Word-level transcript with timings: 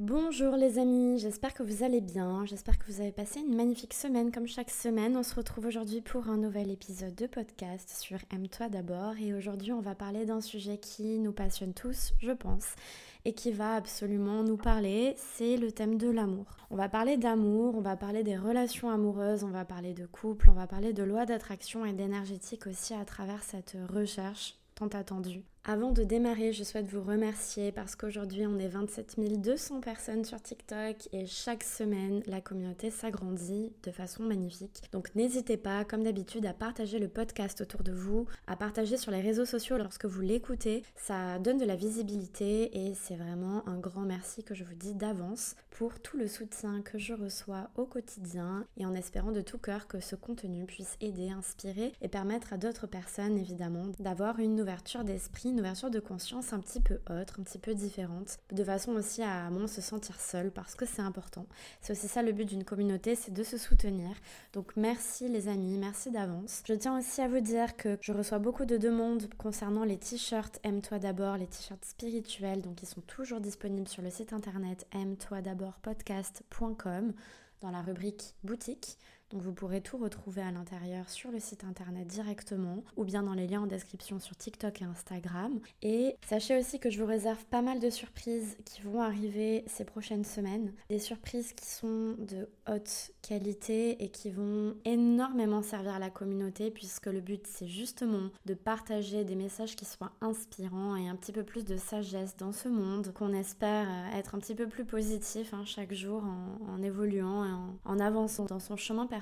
Bonjour 0.00 0.54
les 0.54 0.78
amis, 0.78 1.18
j'espère 1.18 1.54
que 1.54 1.64
vous 1.64 1.82
allez 1.82 2.00
bien, 2.00 2.44
j'espère 2.44 2.78
que 2.78 2.86
vous 2.86 3.00
avez 3.00 3.10
passé 3.10 3.40
une 3.40 3.56
magnifique 3.56 3.94
semaine 3.94 4.30
comme 4.30 4.46
chaque 4.46 4.70
semaine. 4.70 5.16
On 5.16 5.24
se 5.24 5.34
retrouve 5.34 5.66
aujourd'hui 5.66 6.02
pour 6.02 6.28
un 6.28 6.36
nouvel 6.36 6.70
épisode 6.70 7.16
de 7.16 7.26
podcast 7.26 7.90
sur 8.00 8.18
Aime-toi 8.32 8.68
d'abord 8.68 9.14
et 9.20 9.34
aujourd'hui 9.34 9.72
on 9.72 9.80
va 9.80 9.96
parler 9.96 10.24
d'un 10.24 10.40
sujet 10.40 10.78
qui 10.78 11.18
nous 11.18 11.32
passionne 11.32 11.74
tous, 11.74 12.12
je 12.20 12.30
pense, 12.30 12.76
et 13.24 13.32
qui 13.32 13.50
va 13.50 13.74
absolument 13.74 14.44
nous 14.44 14.56
parler, 14.56 15.16
c'est 15.16 15.56
le 15.56 15.72
thème 15.72 15.98
de 15.98 16.08
l'amour. 16.08 16.46
On 16.70 16.76
va 16.76 16.88
parler 16.88 17.16
d'amour, 17.16 17.74
on 17.76 17.80
va 17.80 17.96
parler 17.96 18.22
des 18.22 18.36
relations 18.36 18.90
amoureuses, 18.90 19.42
on 19.42 19.50
va 19.50 19.64
parler 19.64 19.94
de 19.94 20.06
couple, 20.06 20.48
on 20.48 20.54
va 20.54 20.68
parler 20.68 20.92
de 20.92 21.02
loi 21.02 21.26
d'attraction 21.26 21.84
et 21.84 21.92
d'énergétique 21.92 22.68
aussi 22.68 22.94
à 22.94 23.04
travers 23.04 23.42
cette 23.42 23.76
recherche 23.92 24.54
tant 24.76 24.86
attendue 24.86 25.42
avant 25.64 25.92
de 25.92 26.02
démarrer, 26.02 26.52
je 26.52 26.64
souhaite 26.64 26.86
vous 26.86 27.02
remercier 27.02 27.72
parce 27.72 27.94
qu'aujourd'hui 27.94 28.46
on 28.46 28.58
est 28.58 28.68
27 28.68 29.18
200 29.40 29.80
personnes 29.80 30.24
sur 30.24 30.40
TikTok 30.40 31.08
et 31.12 31.26
chaque 31.26 31.62
semaine 31.62 32.22
la 32.26 32.40
communauté 32.40 32.90
s'agrandit 32.90 33.72
de 33.82 33.90
façon 33.90 34.22
magnifique. 34.22 34.82
Donc 34.92 35.14
n'hésitez 35.14 35.56
pas, 35.56 35.84
comme 35.84 36.04
d'habitude, 36.04 36.46
à 36.46 36.54
partager 36.54 36.98
le 36.98 37.08
podcast 37.08 37.60
autour 37.60 37.82
de 37.82 37.92
vous, 37.92 38.26
à 38.46 38.56
partager 38.56 38.96
sur 38.96 39.10
les 39.10 39.20
réseaux 39.20 39.44
sociaux 39.44 39.76
lorsque 39.76 40.06
vous 40.06 40.20
l'écoutez. 40.20 40.82
Ça 40.96 41.38
donne 41.38 41.58
de 41.58 41.66
la 41.66 41.76
visibilité 41.76 42.86
et 42.86 42.94
c'est 42.94 43.16
vraiment 43.16 43.68
un 43.68 43.78
grand 43.78 44.02
merci 44.02 44.44
que 44.44 44.54
je 44.54 44.64
vous 44.64 44.74
dis 44.74 44.94
d'avance 44.94 45.54
pour 45.70 46.00
tout 46.00 46.16
le 46.16 46.28
soutien 46.28 46.82
que 46.82 46.98
je 46.98 47.14
reçois 47.14 47.70
au 47.76 47.84
quotidien 47.84 48.64
et 48.76 48.86
en 48.86 48.94
espérant 48.94 49.32
de 49.32 49.42
tout 49.42 49.58
cœur 49.58 49.86
que 49.86 50.00
ce 50.00 50.16
contenu 50.16 50.64
puisse 50.64 50.96
aider, 51.00 51.30
inspirer 51.30 51.92
et 52.00 52.08
permettre 52.08 52.52
à 52.52 52.56
d'autres 52.56 52.86
personnes 52.86 53.36
évidemment 53.38 53.88
d'avoir 53.98 54.38
une 54.38 54.60
ouverture 54.60 55.04
d'esprit 55.04 55.47
ouverture 55.56 55.90
de 55.90 56.00
conscience 56.00 56.52
un 56.52 56.60
petit 56.60 56.80
peu 56.80 57.00
autre, 57.10 57.40
un 57.40 57.42
petit 57.42 57.58
peu 57.58 57.74
différente, 57.74 58.38
de 58.52 58.64
façon 58.64 58.92
aussi 58.92 59.22
à 59.22 59.50
moins 59.50 59.66
se 59.66 59.80
sentir 59.80 60.20
seul 60.20 60.50
parce 60.50 60.74
que 60.74 60.86
c'est 60.86 61.02
important. 61.02 61.46
C'est 61.80 61.92
aussi 61.92 62.08
ça 62.08 62.22
le 62.22 62.32
but 62.32 62.44
d'une 62.44 62.64
communauté, 62.64 63.14
c'est 63.14 63.32
de 63.32 63.42
se 63.42 63.56
soutenir. 63.56 64.10
Donc 64.52 64.76
merci 64.76 65.28
les 65.28 65.48
amis, 65.48 65.78
merci 65.78 66.10
d'avance. 66.10 66.62
Je 66.66 66.74
tiens 66.74 66.98
aussi 66.98 67.20
à 67.20 67.28
vous 67.28 67.40
dire 67.40 67.76
que 67.76 67.96
je 68.00 68.12
reçois 68.12 68.38
beaucoup 68.38 68.64
de 68.64 68.76
demandes 68.76 69.28
concernant 69.38 69.84
les 69.84 69.98
t-shirts 69.98 70.60
Aime-toi 70.62 70.98
d'abord, 70.98 71.36
les 71.36 71.46
t-shirts 71.46 71.84
spirituels, 71.84 72.62
donc 72.62 72.82
ils 72.82 72.86
sont 72.86 73.00
toujours 73.02 73.40
disponibles 73.40 73.88
sur 73.88 74.02
le 74.02 74.10
site 74.10 74.32
internet 74.32 74.86
aime-toi 74.92 75.40
d'abord 75.40 75.74
podcast.com 75.82 77.12
dans 77.60 77.70
la 77.70 77.82
rubrique 77.82 78.34
boutique. 78.44 78.98
Donc 79.30 79.42
vous 79.42 79.52
pourrez 79.52 79.82
tout 79.82 79.98
retrouver 79.98 80.40
à 80.40 80.50
l'intérieur 80.50 81.08
sur 81.10 81.30
le 81.30 81.38
site 81.38 81.64
internet 81.64 82.06
directement 82.06 82.82
ou 82.96 83.04
bien 83.04 83.22
dans 83.22 83.34
les 83.34 83.46
liens 83.46 83.62
en 83.62 83.66
description 83.66 84.18
sur 84.18 84.34
TikTok 84.36 84.80
et 84.80 84.84
Instagram. 84.86 85.60
Et 85.82 86.16
sachez 86.26 86.58
aussi 86.58 86.80
que 86.80 86.88
je 86.88 86.98
vous 86.98 87.06
réserve 87.06 87.44
pas 87.46 87.60
mal 87.60 87.78
de 87.78 87.90
surprises 87.90 88.56
qui 88.64 88.80
vont 88.80 89.02
arriver 89.02 89.64
ces 89.66 89.84
prochaines 89.84 90.24
semaines. 90.24 90.72
Des 90.88 90.98
surprises 90.98 91.52
qui 91.52 91.66
sont 91.66 92.14
de 92.18 92.48
haute 92.70 93.10
qualité 93.20 94.02
et 94.02 94.08
qui 94.08 94.30
vont 94.30 94.74
énormément 94.86 95.62
servir 95.62 95.98
la 95.98 96.08
communauté 96.08 96.70
puisque 96.70 97.06
le 97.06 97.20
but 97.20 97.46
c'est 97.46 97.68
justement 97.68 98.30
de 98.46 98.54
partager 98.54 99.24
des 99.24 99.36
messages 99.36 99.76
qui 99.76 99.84
soient 99.84 100.12
inspirants 100.22 100.96
et 100.96 101.08
un 101.08 101.16
petit 101.16 101.32
peu 101.32 101.42
plus 101.42 101.66
de 101.66 101.76
sagesse 101.76 102.36
dans 102.38 102.52
ce 102.52 102.68
monde 102.68 103.12
qu'on 103.12 103.34
espère 103.34 103.88
être 104.14 104.34
un 104.34 104.38
petit 104.38 104.54
peu 104.54 104.68
plus 104.68 104.86
positif 104.86 105.52
hein, 105.52 105.64
chaque 105.66 105.92
jour 105.92 106.24
en, 106.24 106.82
évoluant 106.82 107.44
et 107.44 107.50
en, 107.50 107.76
en 107.84 108.00
avançant 108.00 108.46
dans 108.46 108.60
son 108.60 108.76
chemin 108.76 109.06
personnel 109.06 109.17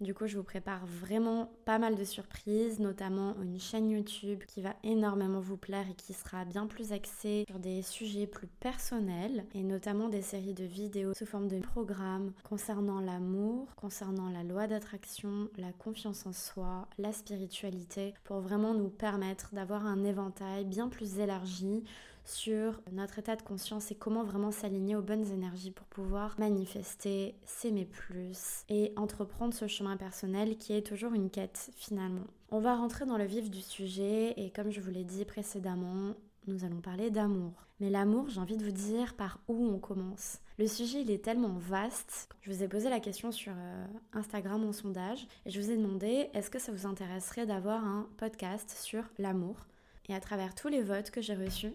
du 0.00 0.14
coup, 0.14 0.26
je 0.26 0.36
vous 0.36 0.44
prépare 0.44 0.84
vraiment 0.86 1.50
pas 1.64 1.78
mal 1.78 1.94
de 1.94 2.04
surprises, 2.04 2.78
notamment 2.78 3.34
une 3.42 3.58
chaîne 3.58 3.90
YouTube 3.90 4.42
qui 4.46 4.60
va 4.60 4.74
énormément 4.82 5.40
vous 5.40 5.56
plaire 5.56 5.86
et 5.90 5.94
qui 5.94 6.12
sera 6.12 6.44
bien 6.44 6.66
plus 6.66 6.92
axée 6.92 7.44
sur 7.48 7.58
des 7.58 7.82
sujets 7.82 8.26
plus 8.26 8.46
personnels 8.46 9.44
et 9.54 9.62
notamment 9.62 10.08
des 10.08 10.22
séries 10.22 10.54
de 10.54 10.64
vidéos 10.64 11.14
sous 11.14 11.26
forme 11.26 11.48
de 11.48 11.58
programmes 11.58 12.32
concernant 12.44 13.00
l'amour, 13.00 13.74
concernant 13.76 14.28
la 14.30 14.42
loi 14.42 14.66
d'attraction, 14.66 15.48
la 15.56 15.72
confiance 15.72 16.26
en 16.26 16.32
soi, 16.32 16.86
la 16.98 17.12
spiritualité 17.12 18.14
pour 18.24 18.40
vraiment 18.40 18.74
nous 18.74 18.90
permettre 18.90 19.54
d'avoir 19.54 19.86
un 19.86 20.04
éventail 20.04 20.64
bien 20.64 20.88
plus 20.88 21.18
élargi 21.18 21.82
sur 22.24 22.80
notre 22.92 23.18
état 23.18 23.36
de 23.36 23.42
conscience 23.42 23.90
et 23.90 23.94
comment 23.94 24.24
vraiment 24.24 24.50
s'aligner 24.50 24.96
aux 24.96 25.02
bonnes 25.02 25.30
énergies 25.32 25.70
pour 25.70 25.86
pouvoir 25.86 26.34
manifester, 26.38 27.34
s'aimer 27.44 27.84
plus 27.84 28.64
et 28.68 28.92
entreprendre 28.96 29.54
ce 29.54 29.66
chemin 29.66 29.96
personnel 29.96 30.56
qui 30.56 30.72
est 30.72 30.86
toujours 30.86 31.14
une 31.14 31.30
quête 31.30 31.70
finalement. 31.76 32.26
On 32.50 32.60
va 32.60 32.76
rentrer 32.76 33.06
dans 33.06 33.18
le 33.18 33.24
vif 33.24 33.50
du 33.50 33.60
sujet 33.60 34.34
et 34.36 34.50
comme 34.50 34.70
je 34.70 34.80
vous 34.80 34.90
l'ai 34.90 35.04
dit 35.04 35.24
précédemment, 35.24 36.14
nous 36.46 36.64
allons 36.64 36.80
parler 36.80 37.10
d'amour. 37.10 37.52
Mais 37.80 37.90
l'amour, 37.90 38.28
j'ai 38.28 38.40
envie 38.40 38.58
de 38.58 38.64
vous 38.64 38.72
dire 38.72 39.14
par 39.14 39.40
où 39.48 39.54
on 39.54 39.78
commence? 39.78 40.38
Le 40.58 40.66
sujet, 40.66 41.00
il 41.00 41.10
est 41.10 41.24
tellement 41.24 41.56
vaste. 41.58 42.28
Je 42.42 42.52
vous 42.52 42.62
ai 42.62 42.68
posé 42.68 42.90
la 42.90 43.00
question 43.00 43.32
sur 43.32 43.52
euh, 43.56 43.86
Instagram 44.12 44.62
en 44.64 44.72
sondage 44.72 45.26
et 45.46 45.50
je 45.50 45.58
vous 45.58 45.70
ai 45.70 45.76
demandé 45.76 46.28
est-ce 46.34 46.50
que 46.50 46.58
ça 46.58 46.72
vous 46.72 46.86
intéresserait 46.86 47.46
d'avoir 47.46 47.82
un 47.82 48.06
podcast 48.18 48.70
sur 48.78 49.04
l'amour? 49.18 49.56
Et 50.10 50.14
à 50.14 50.20
travers 50.20 50.54
tous 50.54 50.68
les 50.68 50.82
votes 50.82 51.10
que 51.10 51.22
j'ai 51.22 51.34
reçus, 51.34 51.72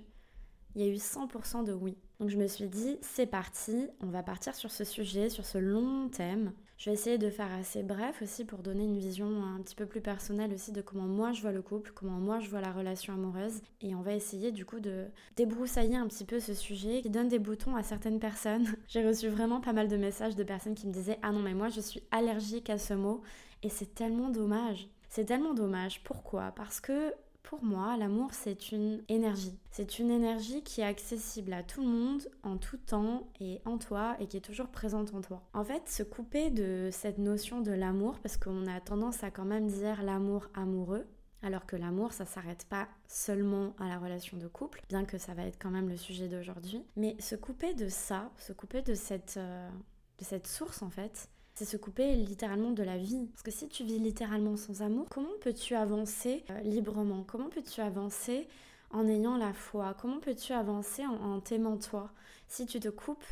il 0.75 0.81
y 0.81 0.85
a 0.85 0.91
eu 0.91 0.97
100% 0.97 1.63
de 1.63 1.73
oui. 1.73 1.97
Donc 2.19 2.29
je 2.29 2.37
me 2.37 2.47
suis 2.47 2.67
dit, 2.67 2.97
c'est 3.01 3.25
parti, 3.25 3.87
on 4.01 4.07
va 4.07 4.23
partir 4.23 4.55
sur 4.55 4.71
ce 4.71 4.83
sujet, 4.83 5.29
sur 5.29 5.45
ce 5.45 5.57
long 5.57 6.09
thème. 6.09 6.53
Je 6.77 6.89
vais 6.89 6.93
essayer 6.93 7.17
de 7.17 7.29
faire 7.29 7.51
assez 7.53 7.83
bref 7.83 8.21
aussi 8.21 8.43
pour 8.43 8.59
donner 8.59 8.83
une 8.83 8.97
vision 8.97 9.43
un 9.43 9.61
petit 9.61 9.75
peu 9.75 9.85
plus 9.85 10.01
personnelle 10.01 10.53
aussi 10.53 10.73
de 10.73 10.81
comment 10.81 11.07
moi 11.07 11.31
je 11.31 11.41
vois 11.41 11.53
le 11.53 11.61
couple, 11.61 11.91
comment 11.95 12.19
moi 12.19 12.39
je 12.39 12.49
vois 12.49 12.59
la 12.59 12.71
relation 12.71 13.13
amoureuse. 13.13 13.61
Et 13.81 13.95
on 13.95 14.01
va 14.01 14.13
essayer 14.13 14.51
du 14.51 14.65
coup 14.65 14.81
de 14.81 15.05
débroussailler 15.37 15.95
un 15.95 16.07
petit 16.07 16.25
peu 16.25 16.41
ce 16.41 16.53
sujet 16.53 17.01
qui 17.01 17.09
donne 17.09 17.29
des 17.29 17.39
boutons 17.39 17.77
à 17.77 17.83
certaines 17.83 18.19
personnes. 18.19 18.67
J'ai 18.87 19.07
reçu 19.07 19.29
vraiment 19.29 19.61
pas 19.61 19.73
mal 19.73 19.87
de 19.87 19.95
messages 19.95 20.35
de 20.35 20.43
personnes 20.43 20.75
qui 20.75 20.87
me 20.87 20.93
disaient, 20.93 21.19
ah 21.21 21.31
non 21.31 21.39
mais 21.39 21.53
moi 21.53 21.69
je 21.69 21.79
suis 21.79 22.03
allergique 22.11 22.69
à 22.69 22.77
ce 22.77 22.93
mot. 22.93 23.21
Et 23.63 23.69
c'est 23.69 23.95
tellement 23.95 24.29
dommage. 24.29 24.89
C'est 25.09 25.25
tellement 25.25 25.53
dommage. 25.53 26.03
Pourquoi? 26.03 26.51
Parce 26.51 26.81
que 26.81 27.13
pour 27.45 27.63
moi, 27.63 27.95
l'amour, 27.95 28.33
c'est 28.33 28.71
une 28.71 29.03
énergie. 29.07 29.55
C'est 29.69 29.99
une 29.99 30.09
énergie 30.09 30.63
qui 30.63 30.81
est 30.81 30.85
accessible 30.85 31.53
à 31.53 31.61
tout 31.61 31.81
le 31.81 31.87
monde, 31.87 32.27
en 32.43 32.57
tout 32.57 32.77
temps 32.77 33.27
et 33.39 33.61
en 33.65 33.77
toi, 33.77 34.17
et 34.19 34.27
qui 34.27 34.37
est 34.37 34.41
toujours 34.41 34.67
présente 34.67 35.13
en 35.13 35.21
toi. 35.21 35.43
En 35.53 35.63
fait, 35.63 35.87
se 35.87 36.01
couper 36.01 36.49
de 36.49 36.89
cette 36.91 37.19
notion 37.19 37.61
de 37.61 37.71
l'amour, 37.71 38.17
parce 38.19 38.37
qu'on 38.37 38.65
a 38.65 38.81
tendance 38.81 39.23
à 39.23 39.29
quand 39.29 39.45
même 39.45 39.67
dire 39.67 40.01
l'amour 40.01 40.47
amoureux, 40.55 41.05
alors 41.43 41.67
que 41.67 41.75
l'amour, 41.75 42.13
ça 42.13 42.25
s'arrête 42.25 42.65
pas 42.65 42.87
seulement 43.07 43.75
à 43.79 43.87
la 43.87 43.99
relation 43.99 44.37
de 44.37 44.47
couple, 44.47 44.81
bien 44.89 45.05
que 45.05 45.19
ça 45.19 45.35
va 45.35 45.43
être 45.43 45.59
quand 45.61 45.69
même 45.69 45.87
le 45.87 45.97
sujet 45.97 46.27
d'aujourd'hui. 46.27 46.83
Mais 46.95 47.15
se 47.19 47.35
couper 47.35 47.75
de 47.75 47.89
ça, 47.89 48.31
se 48.37 48.53
couper 48.53 48.81
de 48.81 48.95
cette, 48.95 49.35
euh, 49.37 49.69
de 50.17 50.23
cette 50.23 50.47
source 50.47 50.81
en 50.81 50.89
fait, 50.89 51.29
c'est 51.55 51.65
se 51.65 51.77
couper 51.77 52.15
littéralement 52.15 52.71
de 52.71 52.83
la 52.83 52.97
vie. 52.97 53.27
Parce 53.31 53.43
que 53.43 53.51
si 53.51 53.67
tu 53.69 53.83
vis 53.85 53.97
littéralement 53.97 54.57
sans 54.57 54.81
amour, 54.81 55.07
comment 55.09 55.29
peux-tu 55.41 55.73
avancer 55.73 56.43
euh, 56.49 56.59
librement? 56.61 57.23
Comment 57.25 57.49
peux-tu 57.49 57.79
avancer 57.79 58.47
en 58.91 59.07
ayant 59.07 59.37
la 59.37 59.53
foi? 59.53 59.95
Comment 59.99 60.19
peux-tu 60.19 60.51
avancer 60.51 61.05
en, 61.05 61.39
t'aimant 61.39 61.77
toi? 61.77 62.11
Si 62.49 62.65
tu 62.65 62.79
te 62.81 62.89
coupes 62.89 63.25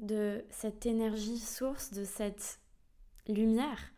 de 0.00 0.44
cette 0.50 0.84
énergie 0.84 1.38
source, 1.38 1.92
de 1.92 2.04
cette 2.04 2.58
lumière 3.28 3.92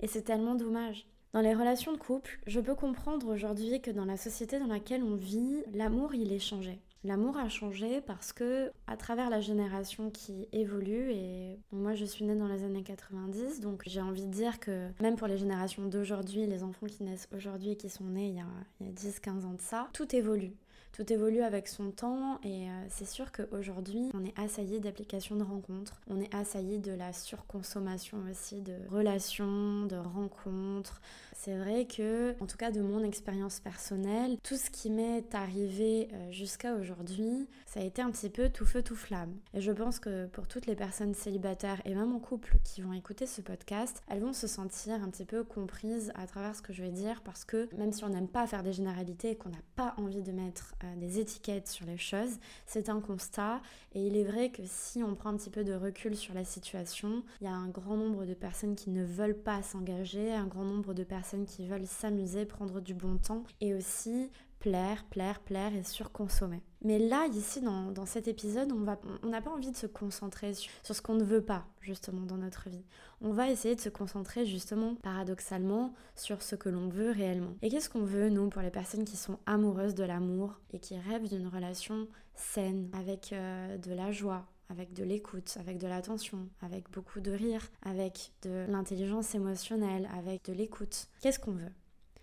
Et 0.00 0.06
c'est 0.06 0.22
tellement 0.22 0.54
dommage. 0.54 1.06
Dans 1.32 1.40
les 1.40 1.54
relations 1.54 1.92
de 1.92 1.98
couple, 1.98 2.38
je 2.46 2.60
peux 2.60 2.74
comprendre 2.74 3.28
aujourd'hui 3.28 3.80
que 3.80 3.90
dans 3.90 4.04
la 4.04 4.16
société 4.18 4.58
dans 4.58 4.66
laquelle 4.66 5.02
on 5.02 5.14
vit, 5.14 5.62
l'amour 5.72 6.14
il 6.14 6.32
est 6.32 6.38
changé. 6.38 6.80
L'amour 7.02 7.38
a 7.38 7.48
changé 7.48 8.02
parce 8.02 8.34
que 8.34 8.70
à 8.86 8.96
travers 8.98 9.30
la 9.30 9.40
génération 9.40 10.10
qui 10.10 10.46
évolue 10.52 11.12
et 11.12 11.58
moi 11.72 11.94
je 11.94 12.04
suis 12.04 12.26
née 12.26 12.34
dans 12.34 12.46
les 12.46 12.62
années 12.62 12.82
90 12.82 13.60
donc 13.60 13.84
j'ai 13.86 14.02
envie 14.02 14.26
de 14.26 14.30
dire 14.30 14.60
que 14.60 14.88
même 15.00 15.16
pour 15.16 15.26
les 15.26 15.38
générations 15.38 15.86
d'aujourd'hui, 15.86 16.46
les 16.46 16.62
enfants 16.62 16.86
qui 16.86 17.02
naissent 17.02 17.28
aujourd'hui 17.34 17.70
et 17.70 17.76
qui 17.76 17.88
sont 17.88 18.04
nés 18.04 18.28
il 18.28 18.34
y 18.34 18.40
a, 18.40 18.44
a 18.44 18.92
10-15 18.92 19.46
ans 19.46 19.54
de 19.54 19.62
ça, 19.62 19.88
tout 19.94 20.14
évolue. 20.14 20.52
Tout 20.92 21.10
évolue 21.10 21.40
avec 21.40 21.68
son 21.68 21.92
temps 21.92 22.38
et 22.42 22.68
euh, 22.68 22.72
c'est 22.90 23.06
sûr 23.06 23.32
qu'aujourd'hui 23.32 24.10
on 24.12 24.24
est 24.24 24.38
assailli 24.38 24.80
d'applications 24.80 25.36
de 25.36 25.44
rencontres, 25.44 26.02
on 26.08 26.20
est 26.20 26.34
assailli 26.34 26.80
de 26.80 26.92
la 26.92 27.14
surconsommation 27.14 28.18
aussi 28.30 28.60
de 28.60 28.74
relations, 28.90 29.86
de 29.86 29.96
rencontres, 29.96 31.00
c'est 31.42 31.56
vrai 31.56 31.86
que, 31.86 32.34
en 32.42 32.46
tout 32.46 32.58
cas 32.58 32.70
de 32.70 32.82
mon 32.82 33.02
expérience 33.02 33.60
personnelle, 33.60 34.36
tout 34.42 34.58
ce 34.58 34.68
qui 34.68 34.90
m'est 34.90 35.34
arrivé 35.34 36.08
euh, 36.12 36.30
jusqu'à 36.30 36.74
aujourd'hui, 36.74 37.48
ça 37.64 37.80
a 37.80 37.82
été 37.82 38.02
un 38.02 38.10
petit 38.10 38.28
peu 38.28 38.50
tout 38.50 38.66
feu 38.66 38.82
tout 38.82 38.94
flamme. 38.94 39.34
Et 39.54 39.62
je 39.62 39.72
pense 39.72 39.98
que 40.00 40.26
pour 40.26 40.46
toutes 40.48 40.66
les 40.66 40.76
personnes 40.76 41.14
célibataires 41.14 41.80
et 41.86 41.94
même 41.94 42.14
en 42.14 42.18
couple 42.18 42.58
qui 42.62 42.82
vont 42.82 42.92
écouter 42.92 43.24
ce 43.24 43.40
podcast, 43.40 44.02
elles 44.10 44.20
vont 44.20 44.34
se 44.34 44.46
sentir 44.46 45.02
un 45.02 45.08
petit 45.08 45.24
peu 45.24 45.42
comprises 45.42 46.12
à 46.14 46.26
travers 46.26 46.54
ce 46.54 46.60
que 46.60 46.74
je 46.74 46.82
vais 46.82 46.90
dire 46.90 47.22
parce 47.22 47.46
que 47.46 47.74
même 47.74 47.94
si 47.94 48.04
on 48.04 48.10
n'aime 48.10 48.28
pas 48.28 48.46
faire 48.46 48.62
des 48.62 48.74
généralités 48.74 49.30
et 49.30 49.36
qu'on 49.36 49.48
n'a 49.48 49.62
pas 49.76 49.94
envie 49.96 50.22
de 50.22 50.32
mettre 50.32 50.74
euh, 50.84 50.96
des 50.96 51.20
étiquettes 51.20 51.68
sur 51.68 51.86
les 51.86 51.96
choses, 51.96 52.38
c'est 52.66 52.90
un 52.90 53.00
constat 53.00 53.62
et 53.94 54.06
il 54.06 54.14
est 54.18 54.24
vrai 54.24 54.50
que 54.50 54.62
si 54.66 55.02
on 55.02 55.14
prend 55.14 55.30
un 55.30 55.38
petit 55.38 55.48
peu 55.48 55.64
de 55.64 55.72
recul 55.72 56.14
sur 56.14 56.34
la 56.34 56.44
situation, 56.44 57.24
il 57.40 57.44
y 57.44 57.48
a 57.48 57.54
un 57.54 57.68
grand 57.68 57.96
nombre 57.96 58.26
de 58.26 58.34
personnes 58.34 58.76
qui 58.76 58.90
ne 58.90 59.04
veulent 59.06 59.40
pas 59.40 59.62
s'engager, 59.62 60.34
un 60.34 60.46
grand 60.46 60.64
nombre 60.64 60.92
de 60.92 61.02
personnes 61.02 61.29
qui 61.46 61.66
veulent 61.66 61.86
s'amuser, 61.86 62.44
prendre 62.44 62.80
du 62.80 62.94
bon 62.94 63.18
temps 63.18 63.44
et 63.60 63.74
aussi 63.74 64.30
plaire, 64.60 65.04
plaire, 65.04 65.40
plaire 65.40 65.74
et 65.74 65.82
surconsommer. 65.82 66.62
Mais 66.82 66.98
là, 66.98 67.26
ici, 67.32 67.60
dans, 67.60 68.06
cet 68.06 68.28
épisode, 68.28 68.72
on 68.72 68.80
n'a 68.80 68.98
on 69.22 69.30
pas 69.30 69.50
envie 69.50 69.70
de 69.70 69.76
se 69.76 69.86
concentrer 69.86 70.54
sur, 70.54 70.70
sur 70.82 70.94
ce 70.94 71.02
qu'on 71.02 71.14
ne 71.14 71.24
veut 71.24 71.42
pas, 71.42 71.66
justement, 71.80 72.26
dans 72.26 72.36
notre 72.36 72.68
vie. 72.68 72.84
On 73.20 73.32
va 73.32 73.50
essayer 73.50 73.74
de 73.74 73.80
se 73.80 73.88
concentrer, 73.88 74.46
justement, 74.46 74.94
paradoxalement, 74.96 75.92
sur 76.14 76.42
ce 76.42 76.54
que 76.56 76.68
l'on 76.68 76.88
veut 76.88 77.10
réellement. 77.10 77.54
Et 77.62 77.70
qu'est-ce 77.70 77.90
qu'on 77.90 78.04
veut, 78.04 78.28
nous, 78.28 78.48
pour 78.48 78.62
les 78.62 78.70
personnes 78.70 79.04
qui 79.04 79.16
sont 79.16 79.38
amoureuses 79.46 79.94
de 79.94 80.04
l'amour 80.04 80.60
et 80.72 80.78
qui 80.78 80.96
rêvent 80.98 81.28
d'une 81.28 81.48
relation 81.48 82.06
saine, 82.34 82.90
avec 82.92 83.32
euh, 83.32 83.76
de 83.78 83.92
la 83.92 84.12
joie, 84.12 84.46
avec 84.70 84.94
de 84.94 85.04
l'écoute, 85.04 85.56
avec 85.58 85.78
de 85.78 85.86
l'attention, 85.86 86.48
avec 86.62 86.90
beaucoup 86.90 87.20
de 87.20 87.32
rire, 87.32 87.68
avec 87.82 88.32
de 88.42 88.66
l'intelligence 88.68 89.34
émotionnelle, 89.34 90.08
avec 90.16 90.44
de 90.44 90.52
l'écoute. 90.52 91.08
Qu'est-ce 91.20 91.38
qu'on 91.38 91.52
veut? 91.52 91.72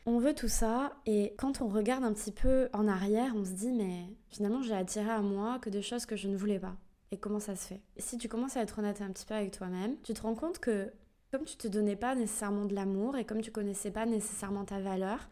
On 0.05 0.19
veut 0.19 0.33
tout 0.33 0.47
ça 0.47 0.93
et 1.05 1.33
quand 1.37 1.61
on 1.61 1.67
regarde 1.67 2.05
un 2.05 2.13
petit 2.13 2.31
peu 2.31 2.69
en 2.71 2.87
arrière, 2.87 3.33
on 3.35 3.43
se 3.43 3.51
dit 3.51 3.73
mais 3.73 4.05
finalement 4.29 4.61
j'ai 4.61 4.73
attiré 4.73 5.09
à 5.09 5.21
moi 5.21 5.59
que 5.59 5.69
des 5.69 5.81
choses 5.81 6.05
que 6.05 6.15
je 6.15 6.29
ne 6.29 6.37
voulais 6.37 6.59
pas. 6.59 6.77
Et 7.11 7.17
comment 7.17 7.41
ça 7.41 7.55
se 7.57 7.67
fait? 7.67 7.81
Si 7.97 8.17
tu 8.17 8.29
commences 8.29 8.55
à 8.55 8.61
être 8.61 8.79
honnête 8.79 9.01
un 9.01 9.11
petit 9.11 9.25
peu 9.25 9.33
avec 9.33 9.51
toi-même, 9.51 9.97
tu 10.03 10.13
te 10.13 10.21
rends 10.21 10.35
compte 10.35 10.59
que 10.59 10.91
comme 11.31 11.43
tu 11.43 11.57
te 11.57 11.67
donnais 11.67 11.97
pas 11.97 12.15
nécessairement 12.15 12.63
de 12.63 12.73
l'amour 12.73 13.17
et 13.17 13.25
comme 13.25 13.41
tu 13.41 13.51
connaissais 13.51 13.91
pas 13.91 14.05
nécessairement 14.05 14.63
ta 14.63 14.79
valeur, 14.79 15.27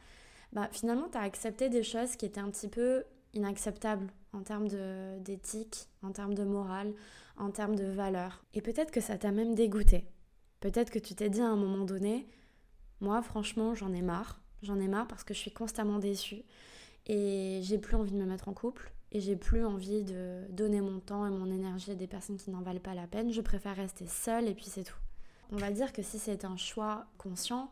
bah 0.52 0.68
finalement 0.72 1.08
tu 1.10 1.18
as 1.18 1.22
accepté 1.22 1.70
des 1.70 1.84
choses 1.84 2.18
qui 2.18 2.26
étaient 2.26 2.42
un 2.42 2.50
petit 2.50 2.68
peu 2.68 3.06
inacceptables 3.36 4.08
en 4.34 4.42
termes 4.42 4.68
d'éthique, 5.20 5.88
en 6.02 6.12
termes 6.12 6.34
de 6.34 6.44
morale, 6.44 6.94
en 7.38 7.52
termes 7.52 7.76
de 7.76 7.86
valeur. 7.86 8.44
Et 8.54 8.62
peut-être 8.62 8.92
que 8.92 9.02
ça 9.02 9.18
t'a 9.18 9.32
même 9.32 9.56
dégoûté. 9.56 10.06
Peut-être 10.60 10.90
que 10.90 11.00
tu 11.00 11.16
t'es 11.16 11.30
dit 11.30 11.42
à 11.42 11.48
un 11.48 11.56
moment 11.56 11.86
donné, 11.86 12.28
moi 13.02 13.22
franchement 13.22 13.76
j'en 13.76 13.94
ai 13.94 14.02
marre, 14.02 14.42
J'en 14.66 14.80
ai 14.80 14.88
marre 14.88 15.08
parce 15.08 15.24
que 15.24 15.34
je 15.34 15.40
suis 15.40 15.52
constamment 15.52 16.00
déçue 16.00 16.44
et 17.06 17.60
j'ai 17.62 17.78
plus 17.78 17.96
envie 17.96 18.12
de 18.12 18.18
me 18.18 18.26
mettre 18.26 18.48
en 18.48 18.54
couple 18.54 18.92
et 19.12 19.20
j'ai 19.20 19.36
plus 19.36 19.64
envie 19.64 20.04
de 20.04 20.46
donner 20.50 20.82
mon 20.82 21.00
temps 21.00 21.26
et 21.28 21.30
mon 21.30 21.52
énergie 21.52 21.92
à 21.92 21.96
des 21.96 22.08
personnes 22.08 22.38
qui 22.38 22.50
n'en 22.50 22.62
valent 22.62 22.80
pas 22.80 22.96
la 22.96 23.06
peine. 23.06 23.32
Je 23.32 23.42
préfère 23.42 23.76
rester 23.76 24.08
seule 24.08 24.48
et 24.48 24.56
puis 24.56 24.66
c'est 24.66 24.84
tout. 24.84 24.98
On 25.52 25.58
va 25.58 25.70
dire 25.72 25.94
que 25.94 26.02
si 26.02 26.18
c'est 26.18 26.46
un 26.46 26.58
choix 26.58 27.06
conscient, 27.20 27.70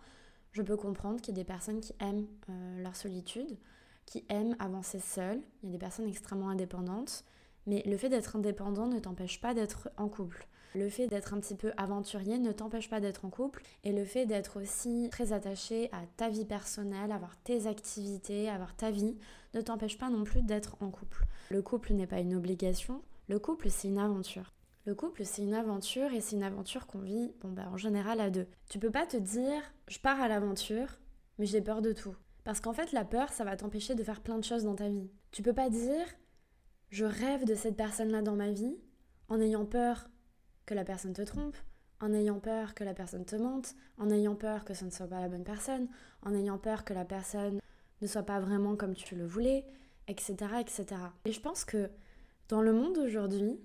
je 0.52 0.62
peux 0.62 0.78
comprendre 0.78 1.20
qu'il 1.20 1.36
y 1.36 1.40
a 1.40 1.42
des 1.42 1.48
personnes 1.48 1.82
qui 1.82 1.94
aiment 2.00 2.28
euh, 2.50 2.84
leur 2.84 2.96
solitude, 2.96 3.58
qui 4.06 4.26
aiment 4.30 4.56
avancer 4.60 5.00
seule. 5.00 5.42
Il 5.62 5.68
y 5.68 5.70
a 5.70 5.72
des 5.74 5.80
personnes 5.80 6.08
extrêmement 6.08 6.50
indépendantes, 6.50 7.24
mais 7.66 7.84
le 7.86 7.98
fait 7.98 8.10
d'être 8.10 8.36
indépendant 8.36 8.88
ne 8.88 9.00
t'empêche 9.00 9.40
pas 9.42 9.54
d'être 9.54 9.90
en 9.98 10.10
couple. 10.10 10.48
Le 10.76 10.90
fait 10.90 11.08
d'être 11.08 11.34
un 11.36 11.40
petit 11.40 11.56
peu 11.56 11.72
aventurier 11.78 12.40
ne 12.40 12.52
t'empêche 12.52 12.90
pas 12.90 13.00
d'être 13.00 13.26
en 13.26 13.30
couple 13.30 13.62
et 13.84 13.92
le 13.92 14.06
fait 14.06 14.26
d'être 14.26 14.60
aussi 14.60 15.08
très 15.12 15.32
attaché 15.32 15.90
à 15.92 16.02
ta 16.18 16.30
vie 16.30 16.46
personnelle, 16.46 17.12
avoir 17.12 17.38
tes 17.44 17.68
activités, 17.68 18.50
avoir 18.50 18.76
ta 18.76 18.90
vie, 18.90 19.16
ne 19.54 19.62
t'empêche 19.62 20.00
pas 20.00 20.10
non 20.10 20.24
plus 20.24 20.42
d'être 20.42 20.76
en 20.80 20.90
couple. 20.90 21.26
Le 21.52 21.62
couple 21.62 21.94
n'est 21.94 22.08
pas 22.08 22.20
une 22.20 22.34
obligation, 22.34 23.04
le 23.28 23.38
couple 23.38 23.70
c'est 23.70 23.88
une 23.88 24.00
aventure. 24.00 24.52
Le 24.86 24.96
couple, 24.96 25.24
c'est 25.24 25.44
une 25.44 25.54
aventure 25.54 26.12
et 26.12 26.20
c'est 26.20 26.36
une 26.36 26.44
aventure 26.44 26.88
qu'on 26.88 27.00
vit 27.00 27.32
bon, 27.42 27.52
bah, 27.54 27.70
en 27.72 27.78
général 27.78 28.20
à 28.20 28.30
deux. 28.30 28.48
Tu 28.68 28.80
peux 28.80 28.92
pas 28.92 29.06
te 29.06 29.16
dire 29.16 29.62
je 29.88 29.98
pars 29.98 30.20
à 30.20 30.28
l'aventure, 30.28 31.00
mais 31.40 31.46
j'ai 31.46 31.62
peur 31.62 31.82
de 31.82 31.94
tout. 31.94 32.16
Parce 32.44 32.60
qu'en 32.60 32.74
fait, 32.74 32.92
la 32.92 33.06
peur, 33.06 33.32
ça 33.32 33.44
va 33.44 33.56
t'empêcher 33.56 33.96
de 33.96 34.04
faire 34.04 34.22
plein 34.22 34.38
de 34.38 34.44
choses 34.44 34.64
dans 34.64 34.76
ta 34.76 34.90
vie. 34.90 35.10
Tu 35.32 35.42
peux 35.42 35.54
pas 35.54 35.70
dire 35.70 36.06
je 36.90 37.06
rêve 37.06 37.46
de 37.46 37.56
cette 37.56 37.76
personne-là 37.76 38.22
dans 38.22 38.36
ma 38.36 38.52
vie 38.52 38.78
en 39.28 39.42
ayant 39.42 39.66
peur 39.66 40.10
que 40.68 40.76
la 40.76 40.84
personne 40.84 41.14
te 41.14 41.24
trompe, 41.24 41.58
en 42.00 42.14
ayant 42.14 42.40
peur 42.40 42.76
que 42.76 42.84
la 42.84 42.94
personne 42.94 43.26
te 43.26 43.36
mente, 43.36 43.74
en 43.98 44.12
ayant 44.12 44.36
peur 44.36 44.64
que 44.64 44.76
ce 44.76 44.86
ne 44.86 44.92
soit 44.92 45.08
pas 45.08 45.20
la 45.20 45.28
bonne 45.28 45.44
personne, 45.44 45.88
en 46.22 46.36
ayant 46.36 46.60
peur 46.60 46.86
que 46.86 46.94
la 46.94 47.06
personne 47.06 47.60
ne 48.02 48.08
soit 48.08 48.24
pas 48.24 48.40
vraiment 48.40 48.76
comme 48.76 48.94
tu 48.94 49.16
le 49.16 49.26
voulais, 49.26 49.66
etc. 50.08 50.36
etc. 50.60 50.86
Et 51.26 51.32
je 51.32 51.40
pense 51.40 51.66
que 51.66 51.90
dans 52.50 52.62
le 52.62 52.74
monde 52.74 52.94
d'aujourd'hui, 52.94 53.60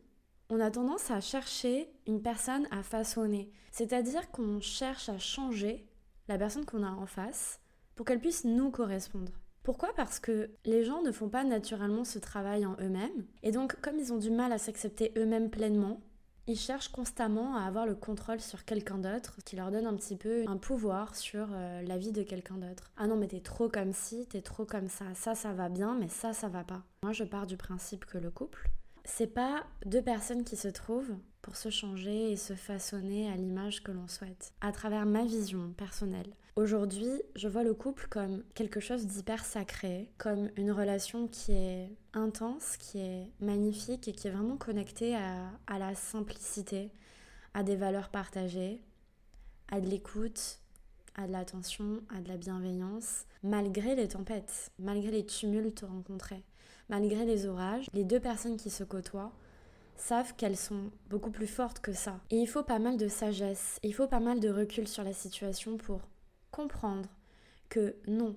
on 0.49 0.61
a 0.61 0.71
tendance 0.71 1.11
à 1.11 1.21
chercher 1.21 1.93
une 2.07 2.23
personne 2.23 2.67
à 2.71 2.83
façonner. 2.83 3.51
C'est-à-dire 3.73 4.31
qu'on 4.31 4.61
cherche 4.61 5.09
à 5.09 5.19
changer 5.19 5.87
la 6.29 6.39
personne 6.39 6.65
qu'on 6.65 6.83
a 6.83 6.91
en 6.91 7.07
face 7.07 7.61
pour 7.99 8.07
qu'elle 8.07 8.21
puisse 8.21 8.45
nous 8.45 8.71
correspondre. 8.71 9.33
Pourquoi? 9.65 9.89
Parce 9.97 10.21
que 10.21 10.53
les 10.65 10.85
gens 10.85 11.03
ne 11.03 11.11
font 11.11 11.29
pas 11.29 11.43
naturellement 11.43 12.05
ce 12.05 12.21
travail 12.21 12.65
en 12.65 12.77
eux-mêmes. 12.81 13.27
Et 13.43 13.51
donc, 13.51 13.75
comme 13.81 13.99
ils 13.99 14.13
ont 14.13 14.19
du 14.19 14.31
mal 14.31 14.53
à 14.53 14.59
s'accepter 14.59 15.13
eux-mêmes 15.17 15.51
pleinement, 15.51 16.01
ils 16.47 16.57
cherchent 16.57 16.93
constamment 16.93 17.57
à 17.57 17.63
avoir 17.63 17.87
le 17.87 17.97
contrôle 17.97 18.39
sur 18.39 18.65
quelqu'un 18.65 18.99
d'autre, 18.99 19.39
qui 19.45 19.57
leur 19.57 19.73
donne 19.73 19.85
un 19.85 19.97
petit 19.97 20.15
peu 20.15 20.45
un 20.47 20.59
pouvoir 20.59 21.17
sur 21.17 21.49
euh, 21.51 21.83
la 21.83 21.99
vie 21.99 22.13
de 22.13 22.23
quelqu'un 22.23 22.59
d'autre. 22.59 22.93
Ah 22.97 23.09
non, 23.09 23.17
mais 23.17 23.27
t'es 23.27 23.41
trop 23.41 23.69
comme 23.69 23.93
ci, 23.93 24.29
t'es 24.29 24.43
trop 24.43 24.65
comme 24.65 24.87
ça. 24.87 25.07
Ça, 25.17 25.35
ça 25.35 25.53
va 25.53 25.69
bien, 25.69 25.97
mais 25.97 26.09
ça, 26.09 26.33
ça 26.33 26.47
va 26.47 26.63
pas. 26.63 26.85
Moi, 27.03 27.11
je 27.13 27.25
pars 27.25 27.49
du 27.49 27.57
principe 27.57 28.05
que 28.05 28.19
le 28.19 28.31
couple, 28.31 28.71
c'est 29.05 29.27
pas 29.27 29.65
deux 29.87 30.03
personnes 30.03 30.45
qui 30.45 30.57
se 30.57 30.69
trouvent 30.69 31.17
pour 31.43 31.57
se 31.57 31.71
changer 31.71 32.31
et 32.31 32.37
se 32.37 32.55
façonner 32.55 33.29
à 33.29 33.35
l'image 33.35 33.83
que 33.83 33.91
l'on 33.91 34.07
souhaite, 34.07 34.53
à 34.61 34.71
travers 34.71 35.05
ma 35.05 35.25
vision 35.25 35.73
personnelle. 35.77 36.33
Aujourd'hui, 36.59 37.23
je 37.37 37.47
vois 37.47 37.63
le 37.63 37.73
couple 37.73 38.09
comme 38.11 38.43
quelque 38.57 38.81
chose 38.81 39.07
d'hyper 39.07 39.45
sacré, 39.45 40.11
comme 40.19 40.51
une 40.57 40.73
relation 40.73 41.29
qui 41.29 41.53
est 41.53 41.89
intense, 42.15 42.77
qui 42.79 42.99
est 42.99 43.31
magnifique 43.39 44.09
et 44.09 44.13
qui 44.13 44.27
est 44.27 44.33
vraiment 44.33 44.57
connectée 44.57 45.15
à, 45.15 45.79
la 45.79 45.95
simplicité, 45.95 46.91
à 47.55 47.63
des 47.63 47.77
valeurs 47.77 48.09
partagées, 48.09 48.83
à 49.71 49.81
de 49.81 49.87
l'écoute, 49.87 50.59
à 51.15 51.29
de 51.29 51.33
l'attention, 51.33 52.01
à 52.13 52.21
de 52.21 52.27
la 52.27 52.37
bienveillance, 52.37 53.27
malgré 53.45 53.95
les 53.95 54.09
tempêtes, 54.09 54.73
malgré 54.81 55.13
les 55.13 55.27
tumultes 55.27 55.85
rencontrés 55.89 56.43
malgré 56.89 57.25
les 57.25 57.47
orages, 57.47 57.87
les 57.93 58.03
deux 58.03 58.19
personnes 58.19 58.57
qui 58.57 58.71
se 58.71 58.83
côtoient 58.83 59.31
savent 59.97 60.35
qu'elles 60.37 60.57
sont 60.57 60.91
beaucoup 61.11 61.31
plus 61.31 61.47
fortes 61.47 61.81
que 61.81 61.93
ça. 61.93 62.19
Et 62.31 62.39
il 62.39 62.49
faut 62.49 62.63
pas 62.63 62.79
mal 62.79 62.97
de 62.97 63.09
sagesse, 63.09 63.79
il 63.83 63.95
faut 63.95 64.07
pas 64.09 64.21
mal 64.21 64.41
de 64.41 64.49
recul 64.49 64.89
sur 64.89 65.05
la 65.05 65.13
situation 65.13 65.77
pour 65.77 66.01
comprendre 66.59 67.09
que 67.69 67.95
non, 68.09 68.35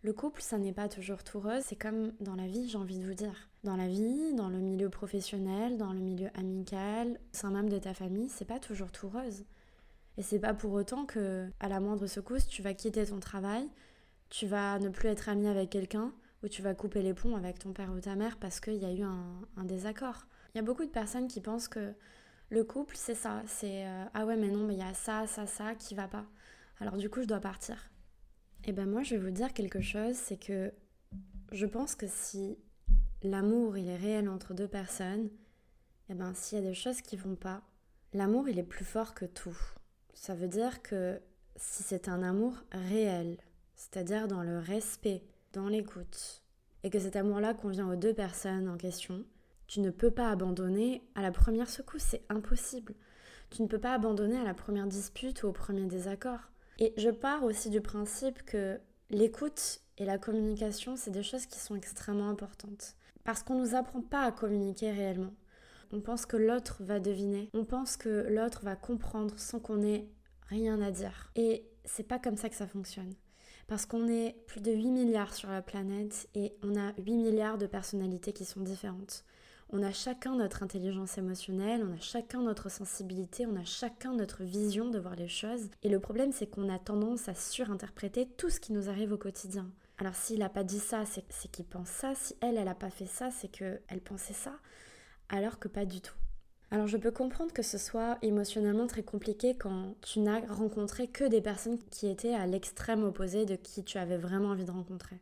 le 0.00 0.14
couple, 0.14 0.40
ça 0.40 0.56
n'est 0.56 0.72
pas 0.72 0.88
toujours 0.88 1.22
tout 1.22 1.38
rose, 1.38 1.62
c'est 1.66 1.76
comme 1.76 2.12
dans 2.20 2.34
la 2.34 2.46
vie, 2.46 2.66
j'ai 2.66 2.78
envie 2.78 2.98
de 2.98 3.04
vous 3.04 3.12
dire. 3.12 3.50
Dans 3.62 3.76
la 3.76 3.88
vie, 3.88 4.32
dans 4.34 4.48
le 4.48 4.58
milieu 4.58 4.88
professionnel, 4.88 5.76
dans 5.76 5.92
le 5.92 6.00
milieu 6.00 6.30
amical, 6.34 7.10
au 7.10 7.36
sein 7.36 7.50
même 7.50 7.68
de 7.68 7.78
ta 7.78 7.92
famille, 7.92 8.30
c'est 8.30 8.46
pas 8.46 8.58
toujours 8.58 8.90
tout 8.90 9.10
rose. 9.10 9.44
Et 10.16 10.22
c'est 10.22 10.38
pas 10.38 10.54
pour 10.54 10.72
autant 10.72 11.04
que, 11.04 11.46
à 11.60 11.68
la 11.68 11.78
moindre 11.78 12.06
secousse, 12.06 12.46
tu 12.46 12.62
vas 12.62 12.72
quitter 12.72 13.04
ton 13.04 13.20
travail, 13.20 13.68
tu 14.30 14.46
vas 14.46 14.78
ne 14.78 14.88
plus 14.88 15.10
être 15.10 15.28
ami 15.28 15.46
avec 15.46 15.68
quelqu'un, 15.68 16.10
où 16.42 16.48
tu 16.48 16.62
vas 16.62 16.74
couper 16.74 17.02
les 17.02 17.12
ponts 17.12 17.36
avec 17.36 17.58
ton 17.58 17.72
père 17.72 17.92
ou 17.92 18.00
ta 18.00 18.16
mère 18.16 18.38
parce 18.38 18.60
qu'il 18.60 18.76
y 18.76 18.86
a 18.86 18.92
eu 18.92 19.02
un, 19.02 19.64
désaccord. 19.64 20.26
Il 20.54 20.58
y 20.58 20.60
a 20.60 20.64
beaucoup 20.64 20.86
de 20.86 20.90
personnes 20.90 21.28
qui 21.28 21.42
pensent 21.42 21.68
que 21.68 21.92
le 22.48 22.64
couple, 22.64 22.96
c'est 22.96 23.14
ça. 23.14 23.42
C'est 23.46 23.86
euh, 23.86 24.04
ah 24.14 24.24
ouais, 24.24 24.36
mais 24.36 24.48
non, 24.48 24.66
mais 24.66 24.74
il 24.74 24.80
y 24.80 24.82
a 24.82 24.94
ça, 24.94 25.26
ça, 25.26 25.46
ça 25.46 25.74
qui 25.74 25.94
va 25.94 26.08
pas. 26.08 26.24
Alors 26.82 26.96
du 26.96 27.08
coup, 27.08 27.22
je 27.22 27.28
dois 27.28 27.38
partir. 27.38 27.76
Et 28.64 28.70
eh 28.70 28.72
ben 28.72 28.90
moi, 28.90 29.04
je 29.04 29.14
vais 29.14 29.20
vous 29.20 29.30
dire 29.30 29.52
quelque 29.52 29.80
chose 29.80 30.16
c'est 30.16 30.36
que 30.36 30.72
je 31.52 31.64
pense 31.64 31.94
que 31.94 32.08
si 32.08 32.58
l'amour 33.22 33.78
il 33.78 33.88
est 33.88 33.96
réel 33.96 34.28
entre 34.28 34.52
deux 34.52 34.66
personnes, 34.66 35.26
et 35.26 36.10
eh 36.10 36.14
ben 36.14 36.34
s'il 36.34 36.58
y 36.58 36.60
a 36.60 36.64
des 36.64 36.74
choses 36.74 37.00
qui 37.00 37.16
vont 37.16 37.36
pas, 37.36 37.62
l'amour 38.12 38.48
il 38.48 38.58
est 38.58 38.64
plus 38.64 38.84
fort 38.84 39.14
que 39.14 39.26
tout. 39.26 39.56
Ça 40.12 40.34
veut 40.34 40.48
dire 40.48 40.82
que 40.82 41.20
si 41.54 41.84
c'est 41.84 42.08
un 42.08 42.20
amour 42.20 42.54
réel, 42.72 43.36
c'est-à-dire 43.76 44.26
dans 44.26 44.42
le 44.42 44.58
respect, 44.58 45.22
dans 45.52 45.68
l'écoute, 45.68 46.42
et 46.82 46.90
que 46.90 46.98
cet 46.98 47.14
amour-là 47.14 47.54
convient 47.54 47.88
aux 47.88 47.96
deux 47.96 48.14
personnes 48.14 48.68
en 48.68 48.76
question, 48.76 49.24
tu 49.68 49.78
ne 49.78 49.90
peux 49.90 50.10
pas 50.10 50.30
abandonner 50.30 51.00
à 51.14 51.22
la 51.22 51.30
première 51.30 51.70
secousse, 51.70 52.02
c'est 52.02 52.24
impossible. 52.28 52.94
Tu 53.50 53.62
ne 53.62 53.68
peux 53.68 53.78
pas 53.78 53.94
abandonner 53.94 54.36
à 54.36 54.44
la 54.44 54.54
première 54.54 54.88
dispute 54.88 55.44
ou 55.44 55.46
au 55.46 55.52
premier 55.52 55.86
désaccord. 55.86 56.51
Et 56.82 56.92
je 56.96 57.10
pars 57.10 57.44
aussi 57.44 57.70
du 57.70 57.80
principe 57.80 58.42
que 58.42 58.80
l'écoute 59.08 59.82
et 59.98 60.04
la 60.04 60.18
communication, 60.18 60.96
c'est 60.96 61.12
des 61.12 61.22
choses 61.22 61.46
qui 61.46 61.60
sont 61.60 61.76
extrêmement 61.76 62.28
importantes. 62.28 62.96
Parce 63.22 63.44
qu'on 63.44 63.54
ne 63.54 63.60
nous 63.60 63.76
apprend 63.76 64.00
pas 64.00 64.24
à 64.24 64.32
communiquer 64.32 64.90
réellement. 64.90 65.32
On 65.92 66.00
pense 66.00 66.26
que 66.26 66.36
l'autre 66.36 66.82
va 66.82 66.98
deviner, 66.98 67.50
on 67.54 67.64
pense 67.64 67.96
que 67.96 68.26
l'autre 68.28 68.64
va 68.64 68.74
comprendre 68.74 69.38
sans 69.38 69.60
qu'on 69.60 69.80
ait 69.84 70.08
rien 70.48 70.82
à 70.82 70.90
dire. 70.90 71.30
Et 71.36 71.70
c'est 71.84 72.02
pas 72.02 72.18
comme 72.18 72.36
ça 72.36 72.48
que 72.48 72.56
ça 72.56 72.66
fonctionne. 72.66 73.14
Parce 73.68 73.86
qu'on 73.86 74.08
est 74.08 74.34
plus 74.48 74.60
de 74.60 74.72
8 74.72 74.90
milliards 74.90 75.34
sur 75.34 75.50
la 75.50 75.62
planète 75.62 76.28
et 76.34 76.56
on 76.64 76.74
a 76.74 76.94
8 76.98 77.16
milliards 77.16 77.58
de 77.58 77.66
personnalités 77.66 78.32
qui 78.32 78.44
sont 78.44 78.60
différentes. 78.60 79.24
On 79.74 79.82
a 79.82 79.90
chacun 79.90 80.36
notre 80.36 80.62
intelligence 80.62 81.16
émotionnelle, 81.16 81.82
on 81.82 81.94
a 81.94 82.00
chacun 82.00 82.42
notre 82.42 82.70
sensibilité, 82.70 83.46
on 83.46 83.56
a 83.56 83.64
chacun 83.64 84.12
notre 84.12 84.44
vision 84.44 84.90
de 84.90 84.98
voir 84.98 85.16
les 85.16 85.28
choses. 85.28 85.70
Et 85.82 85.88
le 85.88 85.98
problème, 85.98 86.30
c'est 86.30 86.46
qu'on 86.46 86.68
a 86.68 86.78
tendance 86.78 87.30
à 87.30 87.34
surinterpréter 87.34 88.28
tout 88.36 88.50
ce 88.50 88.60
qui 88.60 88.74
nous 88.74 88.90
arrive 88.90 89.12
au 89.12 89.16
quotidien. 89.16 89.70
Alors 89.96 90.14
s'il 90.14 90.40
n'a 90.40 90.50
pas 90.50 90.62
dit 90.62 90.78
ça, 90.78 91.04
c'est 91.06 91.50
qu'il 91.50 91.64
pense 91.64 91.88
ça. 91.88 92.14
Si 92.14 92.36
elle, 92.42 92.58
elle 92.58 92.66
n'a 92.66 92.74
pas 92.74 92.90
fait 92.90 93.06
ça, 93.06 93.30
c'est 93.30 93.48
qu'elle 93.48 94.02
pensait 94.04 94.34
ça. 94.34 94.58
Alors 95.30 95.58
que 95.58 95.68
pas 95.68 95.86
du 95.86 96.02
tout. 96.02 96.16
Alors 96.70 96.86
je 96.86 96.98
peux 96.98 97.10
comprendre 97.10 97.54
que 97.54 97.62
ce 97.62 97.78
soit 97.78 98.18
émotionnellement 98.20 98.86
très 98.86 99.02
compliqué 99.02 99.54
quand 99.54 99.94
tu 100.02 100.20
n'as 100.20 100.40
rencontré 100.52 101.08
que 101.08 101.24
des 101.24 101.40
personnes 101.40 101.78
qui 101.90 102.08
étaient 102.08 102.34
à 102.34 102.46
l'extrême 102.46 103.04
opposé 103.04 103.46
de 103.46 103.56
qui 103.56 103.84
tu 103.84 103.96
avais 103.96 104.18
vraiment 104.18 104.48
envie 104.48 104.66
de 104.66 104.70
rencontrer. 104.70 105.18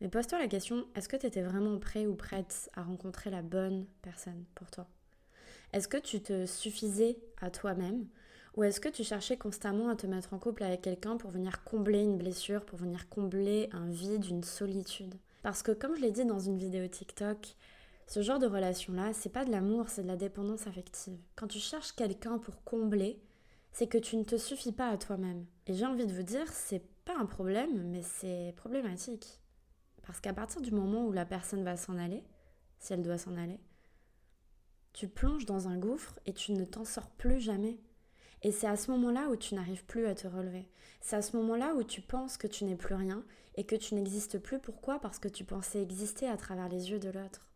Mais 0.00 0.08
pose-toi 0.08 0.38
la 0.38 0.48
question, 0.48 0.86
est-ce 0.94 1.08
que 1.08 1.16
tu 1.16 1.26
étais 1.26 1.42
vraiment 1.42 1.78
prêt 1.78 2.06
ou 2.06 2.14
prête 2.14 2.68
à 2.74 2.82
rencontrer 2.82 3.30
la 3.30 3.42
bonne 3.42 3.86
personne 4.02 4.44
pour 4.54 4.70
toi? 4.70 4.86
Est-ce 5.72 5.88
que 5.88 5.96
tu 5.96 6.20
te 6.20 6.46
suffisais 6.46 7.18
à 7.40 7.50
toi-même? 7.50 8.06
Ou 8.56 8.62
est-ce 8.62 8.80
que 8.80 8.88
tu 8.88 9.02
cherchais 9.02 9.36
constamment 9.36 9.88
à 9.88 9.96
te 9.96 10.06
mettre 10.06 10.32
en 10.32 10.38
couple 10.38 10.62
avec 10.62 10.82
quelqu'un 10.82 11.16
pour 11.16 11.30
venir 11.30 11.64
combler 11.64 12.02
une 12.02 12.18
blessure, 12.18 12.64
pour 12.64 12.78
venir 12.78 13.08
combler 13.08 13.68
un 13.72 13.88
vide, 13.88 14.24
une 14.26 14.44
solitude? 14.44 15.14
Parce 15.42 15.62
que 15.62 15.72
comme 15.72 15.96
je 15.96 16.00
l'ai 16.00 16.12
dit 16.12 16.24
dans 16.24 16.38
une 16.38 16.58
vidéo 16.58 16.86
TikTok, 16.86 17.56
ce 18.06 18.22
genre 18.22 18.38
de 18.38 18.46
relation-là, 18.46 19.12
c'est 19.12 19.32
pas 19.32 19.44
de 19.44 19.50
l'amour, 19.50 19.88
c'est 19.88 20.02
de 20.02 20.08
la 20.08 20.16
dépendance 20.16 20.66
affective. 20.66 21.18
Quand 21.34 21.48
tu 21.48 21.58
cherches 21.58 21.92
quelqu'un 21.92 22.38
pour 22.38 22.62
combler, 22.62 23.20
c'est 23.72 23.88
que 23.88 23.98
tu 23.98 24.16
ne 24.16 24.24
te 24.24 24.36
suffis 24.36 24.72
pas 24.72 24.88
à 24.88 24.98
toi-même. 24.98 25.46
Et 25.66 25.74
j'ai 25.74 25.86
envie 25.86 26.06
de 26.06 26.12
vous 26.12 26.22
dire, 26.22 26.46
c'est 26.52 26.84
pas 27.04 27.16
un 27.18 27.26
problème, 27.26 27.90
mais 27.90 28.02
c'est 28.02 28.54
problématique. 28.56 29.40
Parce 30.06 30.20
qu'à 30.20 30.32
partir 30.32 30.60
du 30.60 30.70
moment 30.70 31.06
où 31.06 31.12
la 31.12 31.24
personne 31.24 31.64
va 31.64 31.76
s'en 31.76 31.98
aller, 31.98 32.24
si 32.78 32.92
elle 32.92 33.02
doit 33.02 33.18
s'en 33.18 33.36
aller, 33.36 33.60
tu 34.92 35.08
plonges 35.08 35.46
dans 35.46 35.68
un 35.68 35.76
gouffre 35.76 36.18
et 36.26 36.32
tu 36.32 36.52
ne 36.52 36.64
t'en 36.64 36.84
sors 36.84 37.10
plus 37.10 37.40
jamais. 37.40 37.78
Et 38.42 38.52
c'est 38.52 38.66
à 38.66 38.76
ce 38.76 38.90
moment-là 38.90 39.28
où 39.30 39.36
tu 39.36 39.54
n'arrives 39.54 39.84
plus 39.86 40.06
à 40.06 40.14
te 40.14 40.28
relever. 40.28 40.68
C'est 41.00 41.16
à 41.16 41.22
ce 41.22 41.36
moment-là 41.36 41.74
où 41.74 41.82
tu 41.82 42.00
penses 42.00 42.36
que 42.36 42.46
tu 42.46 42.64
n'es 42.64 42.76
plus 42.76 42.94
rien 42.94 43.24
et 43.56 43.64
que 43.64 43.74
tu 43.74 43.94
n'existes 43.94 44.38
plus. 44.38 44.58
Pourquoi? 44.58 45.00
Parce 45.00 45.18
que 45.18 45.28
tu 45.28 45.44
pensais 45.44 45.82
exister 45.82 46.28
à 46.28 46.36
travers 46.36 46.68
les 46.68 46.90
yeux 46.90 46.98
de 46.98 47.08
l'autre. 47.08 47.48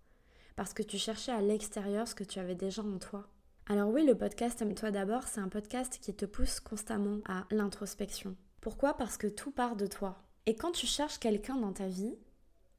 Parce 0.56 0.72
que 0.72 0.82
tu 0.82 0.98
cherchais 0.98 1.30
à 1.30 1.42
l'extérieur 1.42 2.08
ce 2.08 2.14
que 2.14 2.24
tu 2.24 2.38
avais 2.38 2.54
déjà 2.54 2.82
en 2.82 2.98
toi. 2.98 3.28
Alors 3.66 3.90
oui, 3.90 4.04
le 4.06 4.16
podcast 4.16 4.62
Aime-toi 4.62 4.90
d'abord, 4.90 5.28
c'est 5.28 5.40
un 5.40 5.48
podcast 5.48 5.98
qui 6.00 6.14
te 6.14 6.24
pousse 6.24 6.58
constamment 6.58 7.20
à 7.26 7.44
l'introspection. 7.50 8.34
Pourquoi? 8.62 8.94
Parce 8.94 9.18
que 9.18 9.26
tout 9.26 9.50
part 9.50 9.76
de 9.76 9.86
toi. 9.86 10.16
Et 10.46 10.56
quand 10.56 10.72
tu 10.72 10.86
cherches 10.86 11.18
quelqu'un 11.18 11.56
dans 11.56 11.74
ta 11.74 11.86
vie, 11.86 12.16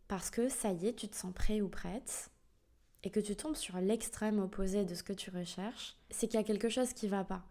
parce 0.09 0.29
que 0.29 0.49
ça 0.49 0.73
y 0.73 0.87
est, 0.87 0.93
tu 0.93 1.07
te 1.07 1.15
sens 1.15 1.33
prêt 1.33 1.61
ou 1.61 1.69
prête, 1.69 2.29
et 3.03 3.09
que 3.09 3.21
tu 3.21 3.37
tombes 3.37 3.55
sur 3.55 3.77
l'extrême 3.77 4.39
opposé 4.39 4.83
de 4.83 4.93
ce 4.93 5.03
que 5.03 5.13
tu 5.13 5.29
recherches, 5.29 5.95
c'est 6.09 6.27
qu'il 6.27 6.37
y 6.37 6.43
a 6.43 6.45
quelque 6.45 6.67
chose 6.67 6.91
qui 6.91 7.07
va 7.07 7.23
pas 7.23 7.47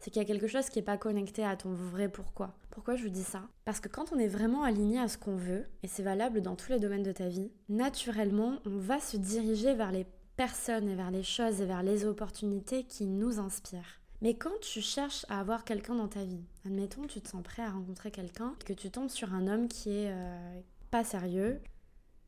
c'est 0.00 0.10
qu'il 0.10 0.20
y 0.20 0.24
a 0.24 0.28
quelque 0.28 0.46
chose 0.46 0.68
qui 0.70 0.78
n'est 0.78 0.84
pas 0.84 0.96
connecté 0.96 1.44
à 1.44 1.56
ton 1.56 1.72
vrai 1.72 2.08
pourquoi. 2.08 2.54
Pourquoi 2.70 2.96
je 2.96 3.04
vous 3.04 3.10
dis 3.10 3.22
ça? 3.22 3.42
Parce 3.66 3.80
que 3.80 3.88
quand 3.88 4.12
on 4.12 4.18
est 4.18 4.28
vraiment 4.28 4.62
aligné 4.62 4.98
à 4.98 5.08
ce 5.08 5.18
qu'on 5.18 5.36
veut, 5.36 5.66
et 5.82 5.88
c'est 5.88 6.02
valable 6.02 6.40
dans 6.40 6.56
tous 6.56 6.72
les 6.72 6.80
domaines 6.80 7.02
de 7.02 7.12
ta 7.12 7.28
vie, 7.28 7.52
naturellement, 7.68 8.58
on 8.64 8.78
va 8.78 8.98
se 8.98 9.18
diriger 9.18 9.74
vers 9.74 9.92
les 9.92 10.06
personnes 10.36 10.88
et 10.88 10.94
vers 10.94 11.10
les 11.10 11.22
choses 11.22 11.60
et 11.60 11.66
vers 11.66 11.82
les 11.82 12.06
opportunités 12.06 12.84
qui 12.84 13.04
nous 13.04 13.38
inspirent. 13.38 14.00
Mais 14.22 14.34
quand 14.34 14.58
tu 14.62 14.80
cherches 14.80 15.26
à 15.28 15.38
avoir 15.38 15.64
quelqu'un 15.64 15.94
dans 15.94 16.08
ta 16.08 16.24
vie, 16.24 16.44
admettons, 16.64 17.06
tu 17.06 17.20
te 17.20 17.28
sens 17.28 17.42
prêt 17.42 17.62
à 17.62 17.70
rencontrer 17.70 18.10
quelqu'un, 18.10 18.54
que 18.64 18.72
tu 18.72 18.90
tombes 18.90 19.10
sur 19.10 19.34
un 19.34 19.46
homme 19.48 19.68
qui 19.68 19.90
est 19.90 20.10
euh, 20.10 20.60
pas 20.90 21.04
sérieux, 21.04 21.60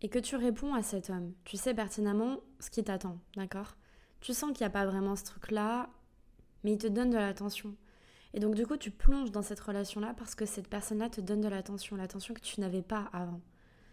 et 0.03 0.09
que 0.09 0.19
tu 0.19 0.37
réponds 0.37 0.75
à 0.75 0.83
cet 0.83 1.11
homme, 1.11 1.33
tu 1.45 1.57
sais 1.57 1.75
pertinemment 1.75 2.41
ce 2.59 2.71
qui 2.71 2.83
t'attend, 2.83 3.19
d'accord? 3.37 3.77
Tu 4.21 4.35
sens 4.35 4.53
qu'il 4.53 4.65
n'y 4.65 4.67
a 4.67 4.71
pas 4.71 4.85
vraiment 4.85 5.17
ce 5.17 5.25
truc-là, 5.25 5.89
mais 6.65 6.73
il 6.73 6.79
te 6.79 6.89
donne 6.89 7.11
de 7.11 7.17
l'attention. 7.17 7.75
Et 8.35 8.41
donc 8.41 8.55
du 8.55 8.67
coup, 8.67 8.77
tu 8.77 8.91
plonges 8.91 9.31
dans 9.31 9.43
cette 9.43 9.61
relation-là 9.61 10.15
parce 10.17 10.35
que 10.35 10.47
cette 10.47 10.69
personne-là 10.69 11.09
te 11.09 11.21
donne 11.21 11.41
de 11.41 11.49
l'attention, 11.49 11.97
l'attention 11.97 12.35
que 12.35 12.41
tu 12.41 12.61
n'avais 12.61 12.83
pas 12.83 13.11
avant. 13.13 13.41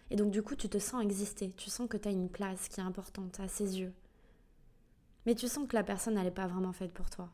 Et 0.10 0.16
donc 0.16 0.32
du 0.32 0.42
coup, 0.42 0.56
tu 0.56 0.68
te 0.68 0.80
sens 0.80 1.04
exister, 1.04 1.52
tu 1.52 1.70
sens 1.70 1.88
que 1.88 1.98
tu 1.98 2.08
as 2.08 2.12
une 2.12 2.30
place 2.30 2.68
qui 2.70 2.80
est 2.80 2.84
importante 2.84 3.40
à 3.40 3.48
ses 3.48 3.80
yeux. 3.80 3.94
Mais 5.26 5.36
tu 5.36 5.48
sens 5.48 5.68
que 5.68 5.76
la 5.76 5.84
personne, 5.84 6.16
n'est 6.16 6.32
pas 6.32 6.48
vraiment 6.48 6.74
faite 6.74 6.94
pour 6.94 7.10
toi. 7.10 7.30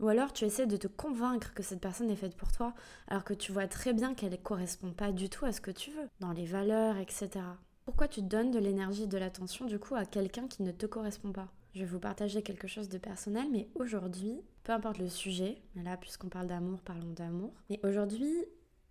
Ou 0.00 0.08
alors 0.08 0.32
tu 0.32 0.44
essaies 0.44 0.66
de 0.66 0.76
te 0.76 0.86
convaincre 0.86 1.54
que 1.54 1.62
cette 1.62 1.80
personne 1.80 2.10
est 2.10 2.16
faite 2.16 2.36
pour 2.36 2.52
toi, 2.52 2.74
alors 3.08 3.24
que 3.24 3.34
tu 3.34 3.52
vois 3.52 3.66
très 3.66 3.92
bien 3.92 4.14
qu'elle 4.14 4.32
ne 4.32 4.36
correspond 4.36 4.92
pas 4.92 5.12
du 5.12 5.28
tout 5.28 5.46
à 5.46 5.52
ce 5.52 5.60
que 5.60 5.70
tu 5.70 5.90
veux, 5.90 6.08
dans 6.20 6.32
les 6.32 6.46
valeurs, 6.46 6.96
etc. 6.98 7.40
Pourquoi 7.84 8.08
tu 8.08 8.22
donnes 8.22 8.50
de 8.50 8.58
l'énergie, 8.58 9.06
de 9.06 9.18
l'attention 9.18 9.66
du 9.66 9.78
coup 9.78 9.94
à 9.94 10.06
quelqu'un 10.06 10.48
qui 10.48 10.62
ne 10.62 10.72
te 10.72 10.86
correspond 10.86 11.32
pas? 11.32 11.52
Je 11.74 11.80
vais 11.80 11.86
vous 11.86 11.98
partager 11.98 12.40
quelque 12.40 12.66
chose 12.66 12.88
de 12.88 12.96
personnel, 12.96 13.46
mais 13.52 13.68
aujourd'hui, 13.74 14.40
peu 14.62 14.72
importe 14.72 14.96
le 14.96 15.10
sujet, 15.10 15.60
mais 15.74 15.82
là, 15.82 15.98
puisqu'on 15.98 16.30
parle 16.30 16.46
d'amour, 16.46 16.80
parlons 16.80 17.12
d'amour. 17.12 17.52
Mais 17.68 17.80
aujourd'hui, 17.84 18.32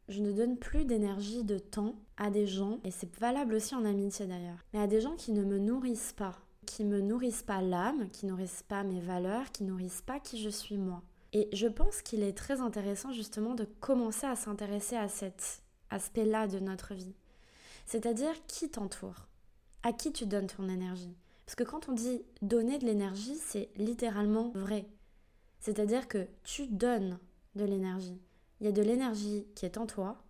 je 0.09 0.21
ne 0.21 0.31
donne 0.31 0.57
plus 0.57 0.85
d'énergie, 0.85 1.43
de 1.43 1.57
temps 1.57 1.95
à 2.17 2.29
des 2.29 2.45
gens, 2.45 2.79
et 2.83 2.91
c'est 2.91 3.11
valable 3.15 3.55
aussi 3.55 3.73
en 3.73 3.83
amitié 3.83 4.27
d'ailleurs, 4.27 4.63
mais 4.73 4.79
à 4.79 4.85
des 4.85 5.01
gens 5.01 5.15
qui 5.15 5.31
ne 5.31 5.43
me 5.43 5.57
nourrissent 5.57 6.13
pas, 6.13 6.37
qui 6.67 6.85
me 6.85 7.01
nourrissent 7.01 7.41
pas 7.41 7.63
l'âme, 7.63 8.09
qui 8.11 8.27
nourrissent 8.27 8.65
pas 8.67 8.83
mes 8.83 9.01
valeurs, 9.01 9.51
qui 9.51 9.63
nourrissent 9.63 10.03
pas 10.03 10.19
qui 10.19 10.39
je 10.39 10.49
suis 10.49 10.77
moi. 10.77 11.01
Et 11.31 11.49
je 11.51 11.67
pense 11.67 12.03
qu'il 12.03 12.21
est 12.21 12.37
très 12.37 12.61
intéressant 12.61 13.11
justement 13.11 13.55
de 13.55 13.65
commencer 13.79 14.27
à 14.27 14.35
s'intéresser 14.35 14.97
à 14.97 15.07
cet 15.07 15.63
aspect-là 15.89 16.47
de 16.47 16.59
notre 16.59 16.93
vie. 16.93 17.15
C'est-à-dire 17.85 18.33
qui 18.47 18.69
t'entoure, 18.69 19.27
à 19.83 19.93
qui 19.93 20.11
tu 20.11 20.25
donnes 20.25 20.47
ton 20.47 20.69
énergie, 20.69 21.15
parce 21.45 21.55
que 21.55 21.63
quand 21.63 21.89
on 21.89 21.93
dit 21.93 22.23
donner 22.41 22.77
de 22.77 22.85
l'énergie, 22.85 23.35
c'est 23.35 23.69
littéralement 23.75 24.51
vrai. 24.55 24.87
C'est-à-dire 25.59 26.07
que 26.07 26.27
tu 26.43 26.67
donnes 26.67 27.19
de 27.55 27.65
l'énergie. 27.65 28.19
Il 28.59 28.65
y 28.65 28.69
a 28.69 28.71
de 28.71 28.81
l'énergie 28.81 29.45
qui 29.55 29.65
est 29.65 29.77
en 29.77 29.85
toi. 29.85 30.23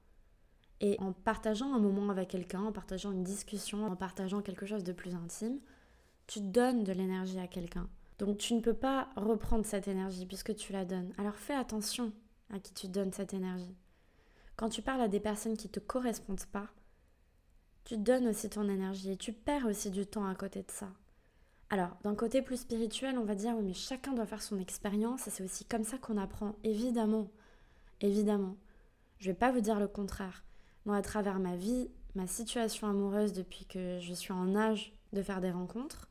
Et 0.82 0.98
en 1.00 1.14
partageant 1.14 1.74
un 1.74 1.80
moment 1.80 2.10
avec 2.10 2.30
quelqu'un, 2.30 2.62
en 2.64 2.72
partageant 2.74 3.12
une 3.12 3.24
discussion, 3.24 3.86
en 3.86 3.96
partageant 3.96 4.42
quelque 4.42 4.66
chose 4.66 4.84
de 4.84 4.92
plus 4.92 5.16
intime, 5.16 5.60
tu 6.28 6.42
donnes 6.42 6.84
de 6.84 6.92
l'énergie 6.92 7.40
à 7.40 7.48
quelqu'un. 7.48 7.88
Donc 8.20 8.38
tu 8.38 8.54
ne 8.54 8.60
peux 8.60 8.74
pas 8.74 9.08
reprendre 9.16 9.66
cette 9.66 9.88
énergie 9.88 10.26
puisque 10.26 10.56
tu 10.56 10.74
la 10.74 10.84
donnes. 10.84 11.14
Alors 11.18 11.36
fais 11.36 11.54
attention 11.54 12.12
à 12.50 12.60
qui 12.60 12.74
tu 12.74 12.88
donnes 12.88 13.14
cette 13.14 13.34
énergie. 13.34 13.76
Quand 14.58 14.70
tu 14.70 14.82
parles 14.82 15.02
à 15.02 15.08
des 15.08 15.22
personnes 15.22 15.56
qui 15.56 15.68
ne 15.68 15.72
te 15.74 15.80
correspondent 15.80 16.46
pas, 16.52 16.68
tu 17.86 17.98
donnes 17.98 18.28
aussi 18.28 18.50
ton 18.50 18.68
énergie 18.70 19.12
et 19.12 19.18
tu 19.18 19.34
perds 19.34 19.66
aussi 19.66 19.92
du 19.92 20.06
temps 20.06 20.26
à 20.26 20.36
côté 20.36 20.62
de 20.62 20.72
ça. 20.72 20.88
Alors, 21.70 21.98
d'un 22.04 22.16
côté 22.16 22.42
plus 22.42 22.58
spirituel, 22.58 23.18
on 23.18 23.26
va 23.26 23.36
dire, 23.36 23.56
oui, 23.58 23.64
mais 23.64 23.74
chacun 23.74 24.14
doit 24.14 24.26
faire 24.26 24.42
son 24.42 24.60
expérience 24.60 25.28
et 25.28 25.32
c'est 25.32 25.44
aussi 25.44 25.66
comme 25.66 25.84
ça 25.84 25.98
qu'on 25.98 26.18
apprend, 26.18 26.56
évidemment. 26.64 27.30
Évidemment. 28.00 28.56
Je 29.18 29.32
vais 29.32 29.38
pas 29.38 29.52
vous 29.52 29.62
dire 29.62 29.80
le 29.80 29.88
contraire. 29.88 30.44
Moi, 30.86 30.96
à 30.96 31.02
travers 31.02 31.40
ma 31.40 31.56
vie, 31.56 31.90
ma 32.16 32.28
situation 32.28 32.88
amoureuse 32.88 33.34
depuis 33.34 33.66
que 33.66 34.00
je 34.00 34.14
suis 34.14 34.34
en 34.34 34.56
âge 34.56 34.94
de 35.14 35.22
faire 35.22 35.42
des 35.42 35.52
rencontres, 35.52 36.10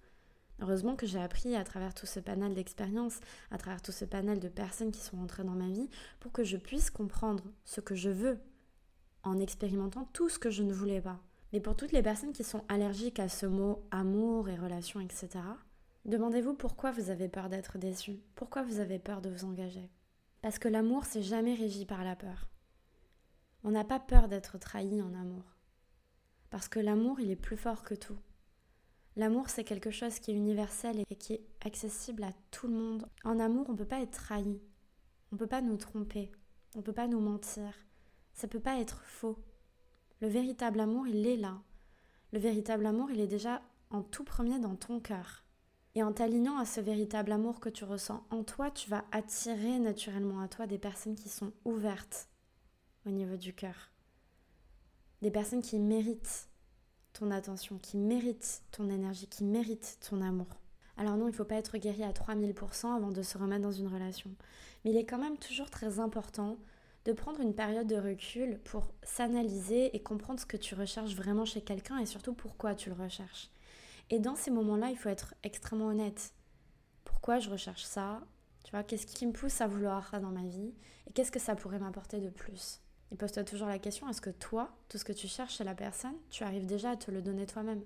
heureusement 0.61 0.97
que 0.97 1.07
j'ai 1.07 1.21
appris 1.21 1.55
à 1.55 1.65
travers 1.65 1.95
tout 1.95 2.07
ce 2.07 2.21
panel 2.21 2.55
d'expériences, 2.55 3.21
à 3.51 3.59
travers 3.59 3.83
tout 3.83 3.93
ce 3.93 4.05
panel 4.05 4.41
de 4.41 4.49
personnes 4.49 4.93
qui 4.93 5.01
sont 5.01 5.19
entrées 5.19 5.45
dans 5.45 5.53
ma 5.53 5.69
vie, 5.69 5.89
pour 6.21 6.33
que 6.33 6.45
je 6.45 6.57
puisse 6.57 6.91
comprendre 6.91 7.45
ce 7.65 7.81
que 7.81 7.95
je 7.95 8.11
veux 8.11 8.39
en 9.23 9.39
expérimentant 9.39 10.09
tout 10.13 10.29
ce 10.29 10.39
que 10.39 10.51
je 10.51 10.63
ne 10.63 10.73
voulais 10.73 11.01
pas. 11.01 11.21
Mais 11.53 11.61
pour 11.61 11.77
toutes 11.77 11.93
les 11.93 12.03
personnes 12.03 12.33
qui 12.33 12.45
sont 12.45 12.65
allergiques 12.69 13.19
à 13.19 13.29
ce 13.29 13.47
mot 13.47 13.87
amour 13.91 14.49
et 14.49 14.57
relation, 14.57 15.01
etc., 15.01 15.29
demandez-vous 16.05 16.55
pourquoi 16.55 16.91
vous 16.93 17.11
avez 17.11 17.29
peur 17.29 17.49
d'être 17.49 17.79
déçu, 17.79 18.21
pourquoi 18.35 18.63
vous 18.63 18.81
avez 18.81 18.99
peur 18.99 19.21
de 19.21 19.31
vous 19.31 19.45
engager. 19.45 19.91
Parce 20.41 20.59
que 20.59 20.69
l'amour, 20.69 21.05
c'est 21.05 21.23
jamais 21.23 21.55
régi 21.55 21.85
par 21.85 22.05
la 22.05 22.17
peur. 22.17 22.49
On 23.65 23.71
n'a 23.71 23.85
pas 23.85 24.01
peur 24.01 24.29
d'être 24.29 24.59
trahi 24.59 25.01
en 25.01 25.15
amour. 25.15 25.45
Parce 26.51 26.69
que 26.69 26.81
l'amour, 26.81 27.21
il 27.21 27.31
est 27.31 27.37
plus 27.37 27.57
fort 27.57 27.85
que 27.85 27.95
tout. 27.95 28.19
L'amour, 29.15 29.51
c'est 29.51 29.65
quelque 29.65 29.91
chose 29.91 30.19
qui 30.19 30.31
est 30.31 30.37
universel 30.37 31.05
et 31.11 31.17
qui 31.17 31.35
est 31.35 31.47
accessible 31.65 32.25
à 32.25 32.33
tout 32.51 32.67
le 32.67 32.75
monde. 32.75 33.07
En 33.25 33.39
amour, 33.39 33.67
on 33.69 33.73
ne 33.73 33.79
peut 33.79 33.85
pas 33.85 34.01
être 34.01 34.11
trahi. 34.11 34.61
On 35.31 35.37
ne 35.37 35.39
peut 35.39 35.47
pas 35.47 35.61
nous 35.61 35.77
tromper. 35.77 36.33
On 36.75 36.79
ne 36.79 36.83
peut 36.83 36.93
pas 36.93 37.07
nous 37.07 37.21
mentir. 37.21 37.73
Ça 38.33 38.47
ne 38.47 38.53
peut 38.53 38.61
pas 38.61 38.81
être 38.81 39.03
faux. 39.03 39.39
Le 40.23 40.29
véritable 40.29 40.79
amour, 40.79 41.09
il 41.09 41.27
est 41.27 41.37
là. 41.37 41.61
Le 42.33 42.39
véritable 42.39 42.87
amour, 42.87 43.11
il 43.11 43.19
est 43.19 43.27
déjà 43.27 43.61
en 43.91 44.03
tout 44.03 44.23
premier 44.23 44.61
dans 44.61 44.77
ton 44.77 45.01
cœur. 45.01 45.43
Et 45.97 46.05
en 46.05 46.13
t'alignant 46.13 46.59
à 46.59 46.65
ce 46.65 46.81
véritable 46.81 47.33
amour 47.33 47.59
que 47.59 47.69
tu 47.69 47.83
ressens 47.83 48.25
en 48.31 48.45
toi, 48.45 48.71
tu 48.71 48.89
vas 48.89 49.05
attirer 49.11 49.81
naturellement 49.81 50.39
à 50.39 50.47
toi 50.47 50.69
des 50.69 50.79
personnes 50.79 51.17
qui 51.17 51.29
sont 51.29 51.53
ouvertes 51.65 52.29
au 53.05 53.11
niveau 53.11 53.37
du 53.37 53.53
cœur. 53.53 53.91
Des 55.23 55.33
personnes 55.33 55.61
qui 55.61 55.81
méritent 55.81 56.49
ton 57.15 57.33
attention, 57.33 57.79
qui 57.79 57.97
méritent 57.97 58.63
ton 58.71 58.91
énergie, 58.91 59.27
qui 59.27 59.43
méritent 59.43 59.99
ton 60.09 60.23
amour. 60.23 60.61
Alors 60.99 61.17
non, 61.17 61.27
il 61.27 61.33
ne 61.33 61.37
faut 61.37 61.45
pas 61.45 61.57
être 61.57 61.79
guéri 61.79 62.05
à 62.05 62.13
3000% 62.13 62.95
avant 62.95 63.11
de 63.11 63.23
se 63.23 63.39
remettre 63.39 63.63
dans 63.63 63.73
une 63.73 63.89
relation. 63.89 64.31
Mais 64.85 64.93
il 64.93 64.97
est 64.97 65.05
quand 65.05 65.19
même 65.19 65.39
toujours 65.39 65.69
très 65.69 65.99
important 65.99 66.59
de 67.05 67.13
prendre 67.13 67.41
une 67.41 67.55
période 67.55 67.87
de 67.87 67.97
recul 67.97 68.59
pour 68.65 68.93
s'analyser 69.03 69.95
et 69.97 70.03
comprendre 70.03 70.41
ce 70.41 70.47
que 70.47 70.57
tu 70.57 70.75
recherches 70.75 71.15
vraiment 71.15 71.45
chez 71.45 71.61
quelqu'un 71.61 71.99
et 71.99 72.07
surtout 72.07 72.33
pourquoi 72.33 72.75
tu 72.75 72.91
le 72.91 72.97
recherches. 72.97 73.51
Et 74.11 74.19
dans 74.19 74.37
ces 74.37 74.51
moments-là, 74.51 74.91
il 74.91 74.97
faut 74.97 75.09
être 75.09 75.35
extrêmement 75.43 75.87
honnête. 75.87 76.33
Pourquoi 77.05 77.39
je 77.39 77.51
recherche 77.51 77.85
ça? 77.85 78.21
Tu 78.65 78.71
vois, 78.71 78.85
qu'est-ce 78.85 79.07
qui 79.07 79.27
me 79.27 79.33
pousse 79.33 79.61
à 79.61 79.67
vouloir 79.67 80.11
ça 80.11 80.21
dans 80.21 80.31
ma 80.31 80.45
vie? 80.45 80.75
Et 81.09 81.13
qu'est-ce 81.13 81.33
que 81.33 81.41
ça 81.41 81.57
pourrait 81.57 81.79
m'apporter 81.79 82.21
de 82.21 82.31
plus? 82.31 82.81
Et 83.11 83.17
pose-toi 83.17 83.45
toujours 83.45 83.69
la 83.69 83.79
question, 83.79 84.09
est-ce 84.09 84.21
que 84.21 84.31
toi, 84.31 84.75
tout 84.89 84.97
ce 84.97 85.05
que 85.05 85.13
tu 85.13 85.29
cherches 85.29 85.57
chez 85.57 85.65
la 85.65 85.75
personne, 85.75 86.15
tu 86.31 86.45
arrives 86.45 86.67
déjà 86.67 86.93
à 86.93 86.97
te 86.97 87.11
le 87.11 87.21
donner 87.21 87.47
toi-même? 87.47 87.83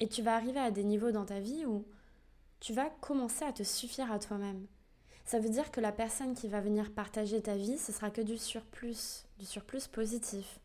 Et 0.00 0.08
tu 0.08 0.22
vas 0.22 0.36
arriver 0.36 0.60
à 0.60 0.70
des 0.70 0.84
niveaux 0.84 1.10
dans 1.10 1.24
ta 1.24 1.40
vie 1.40 1.64
où 1.64 1.86
tu 2.60 2.72
vas 2.72 2.90
commencer 3.00 3.44
à 3.44 3.52
te 3.52 3.62
suffire 3.62 4.12
à 4.12 4.18
toi-même 4.18 4.66
ça 5.24 5.38
veut 5.38 5.48
dire 5.48 5.70
que 5.70 5.80
la 5.80 5.92
personne 5.92 6.34
qui 6.34 6.48
va 6.48 6.60
venir 6.60 6.92
partager 6.92 7.40
ta 7.40 7.56
vie, 7.56 7.78
ce 7.78 7.92
sera 7.92 8.10
que 8.10 8.20
du 8.20 8.36
surplus, 8.36 9.24
du 9.38 9.46
surplus 9.46 9.88
positif, 9.88 10.60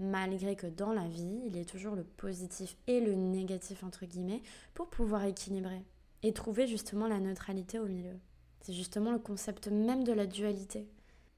malgré 0.00 0.56
que 0.56 0.66
dans 0.66 0.92
la 0.92 1.06
vie, 1.06 1.40
il 1.46 1.56
y 1.56 1.60
ait 1.60 1.64
toujours 1.64 1.94
le 1.94 2.02
positif 2.04 2.76
et 2.86 3.00
le 3.00 3.14
négatif, 3.14 3.84
entre 3.84 4.06
guillemets, 4.06 4.42
pour 4.74 4.88
pouvoir 4.88 5.24
équilibrer 5.24 5.84
et 6.22 6.32
trouver 6.32 6.66
justement 6.66 7.06
la 7.06 7.20
neutralité 7.20 7.78
au 7.78 7.86
milieu. 7.86 8.18
C'est 8.62 8.72
justement 8.72 9.12
le 9.12 9.18
concept 9.18 9.68
même 9.68 10.04
de 10.04 10.12
la 10.12 10.26
dualité. 10.26 10.88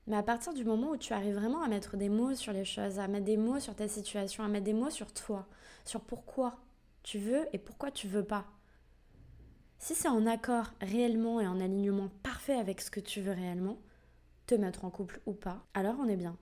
Mais 0.07 0.17
à 0.17 0.23
partir 0.23 0.53
du 0.55 0.65
moment 0.65 0.91
où 0.91 0.97
tu 0.97 1.13
arrives 1.13 1.37
vraiment 1.37 1.63
à 1.63 1.69
mettre 1.69 1.97
des 1.97 2.09
mots 2.09 2.35
sur 2.35 2.53
les 2.53 2.65
choses, 2.65 2.99
à 2.99 3.07
mettre 3.07 3.25
des 3.25 3.37
mots 3.37 3.61
sur 3.61 3.77
ta 3.77 3.87
situation, 3.87 4.43
à 4.43 4.49
mettre 4.49 4.65
des 4.65 4.73
mots 4.73 4.91
sur 4.91 5.13
toi, 5.13 5.47
sur 5.85 6.01
pourquoi 6.01 6.57
tu 7.03 7.19
veux 7.19 7.47
et 7.53 7.59
pourquoi 7.59 7.91
tu 7.91 8.09
veux 8.09 8.25
pas. 8.25 8.47
Si 9.83 9.97
c'est 9.97 10.07
en 10.07 10.27
accord 10.27 10.71
réellement 10.81 11.41
et 11.41 11.47
en 11.49 11.59
alignement 11.59 12.09
parfait 12.23 12.55
avec 12.55 12.81
ce 12.81 12.89
que 12.89 13.01
tu 13.01 13.21
veux 13.21 13.33
réellement, 13.33 13.79
te 14.47 14.55
mettre 14.55 14.85
en 14.85 14.91
couple 14.91 15.21
ou 15.27 15.33
pas, 15.33 15.67
alors 15.75 15.97
on 15.99 16.07
est 16.07 16.17
bien. 16.17 16.37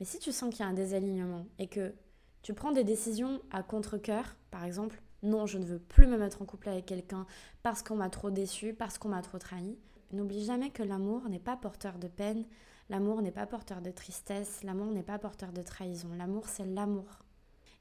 Mais 0.00 0.06
si 0.06 0.18
tu 0.18 0.32
sens 0.32 0.48
qu'il 0.48 0.60
y 0.60 0.62
a 0.66 0.70
un 0.70 0.72
désalignement 0.72 1.44
et 1.58 1.66
que 1.66 1.92
tu 2.40 2.54
prends 2.54 2.72
des 2.72 2.82
décisions 2.82 3.42
à 3.50 3.62
contre-coeur, 3.62 4.34
par 4.50 4.64
exemple, 4.64 5.02
non, 5.22 5.44
je 5.44 5.58
ne 5.58 5.66
veux 5.66 5.78
plus 5.78 6.06
me 6.06 6.16
mettre 6.16 6.40
en 6.40 6.46
couple 6.46 6.70
avec 6.70 6.86
quelqu'un 6.86 7.26
parce 7.62 7.82
qu'on 7.82 7.96
m'a 7.96 8.08
trop 8.08 8.30
déçu, 8.30 8.72
parce 8.72 8.96
qu'on 8.96 9.10
m'a 9.10 9.20
trop 9.20 9.38
trahi, 9.38 9.76
n'oublie 10.12 10.46
jamais 10.46 10.70
que 10.70 10.82
l'amour 10.82 11.28
n'est 11.28 11.38
pas 11.38 11.58
porteur 11.58 11.98
de 11.98 12.08
peine, 12.08 12.46
l'amour 12.88 13.20
n'est 13.20 13.30
pas 13.30 13.44
porteur 13.44 13.82
de 13.82 13.90
tristesse, 13.90 14.62
l'amour 14.62 14.90
n'est 14.90 15.02
pas 15.02 15.18
porteur 15.18 15.52
de 15.52 15.60
trahison. 15.60 16.08
L'amour, 16.16 16.48
c'est 16.48 16.64
l'amour. 16.64 17.24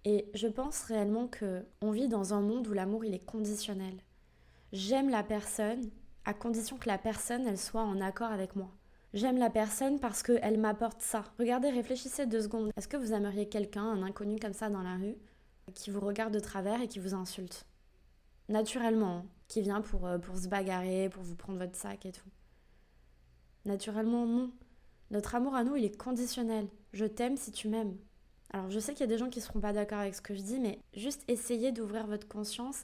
Et 0.04 0.30
je 0.34 0.50
pense 0.50 0.82
réellement 0.82 1.28
que 1.28 1.66
on 1.82 1.92
vit 1.92 2.10
dans 2.10 2.34
un 2.34 2.42
monde 2.42 2.68
où 2.68 2.74
l'amour 2.74 3.06
il 3.06 3.13
est 3.13 3.25
conditionnel. 3.25 3.96
J'aime 4.74 5.10
la 5.12 5.22
personne 5.22 5.92
à 6.25 6.34
condition 6.34 6.77
que 6.77 6.89
la 6.89 6.98
personne 6.98 7.46
elle 7.46 7.60
soit 7.60 7.84
en 7.84 8.01
accord 8.01 8.32
avec 8.32 8.56
moi. 8.56 8.72
J'aime 9.13 9.38
la 9.38 9.51
personne 9.51 10.00
parce 10.00 10.24
qu'elle 10.24 10.60
m'apporte 10.60 11.00
ça. 11.00 11.25
Regardez, 11.38 11.70
réfléchissez 11.70 12.25
deux 12.25 12.42
secondes. 12.42 12.72
Est-ce 12.75 12.88
que 12.88 12.98
vous 12.98 13.13
aimeriez 13.13 13.48
quelqu'un, 13.48 13.84
un 13.84 14.01
inconnu 14.01 14.39
comme 14.39 14.53
ça 14.53 14.72
dans 14.72 14.82
la 14.82 14.96
rue, 14.96 15.15
qui 15.75 15.92
vous 15.92 16.00
regarde 16.00 16.34
de 16.34 16.39
travers 16.39 16.82
et 16.82 16.88
qui 16.88 16.98
vous 16.98 17.13
insulte? 17.13 17.68
Naturellement, 18.50 19.18
hein, 19.18 19.25
qui 19.48 19.62
vient 19.62 19.82
pour, 19.82 20.08
euh, 20.08 20.18
pour 20.18 20.39
se 20.39 20.48
bagarrer, 20.48 21.08
pour 21.10 21.22
vous 21.22 21.36
prendre 21.36 21.60
votre 21.60 21.75
sac 21.75 22.08
et 22.08 22.12
tout. 22.12 22.30
Naturellement, 23.65 24.25
non. 24.25 24.50
Notre 25.12 25.36
amour 25.36 25.53
à 25.53 25.63
nous, 25.63 25.75
il 25.75 25.86
est 25.86 25.96
conditionnel. 25.96 26.68
Je 26.94 27.06
t'aime 27.06 27.38
si 27.38 27.51
tu 27.51 27.68
m'aimes. 27.68 27.96
Alors 28.51 28.72
je 28.72 28.80
sais 28.80 28.94
qu'il 28.94 29.01
y 29.01 29.03
a 29.03 29.13
des 29.13 29.20
gens 29.20 29.30
qui 29.30 29.38
ne 29.38 29.44
seront 29.44 29.60
pas 29.60 29.74
d'accord 29.74 30.00
avec 30.00 30.15
ce 30.15 30.22
que 30.22 30.34
je 30.34 30.42
dis, 30.42 30.60
mais 30.60 30.80
juste 30.96 31.24
essayez 31.27 31.72
d'ouvrir 31.72 32.08
votre 32.08 32.27
conscience 32.27 32.84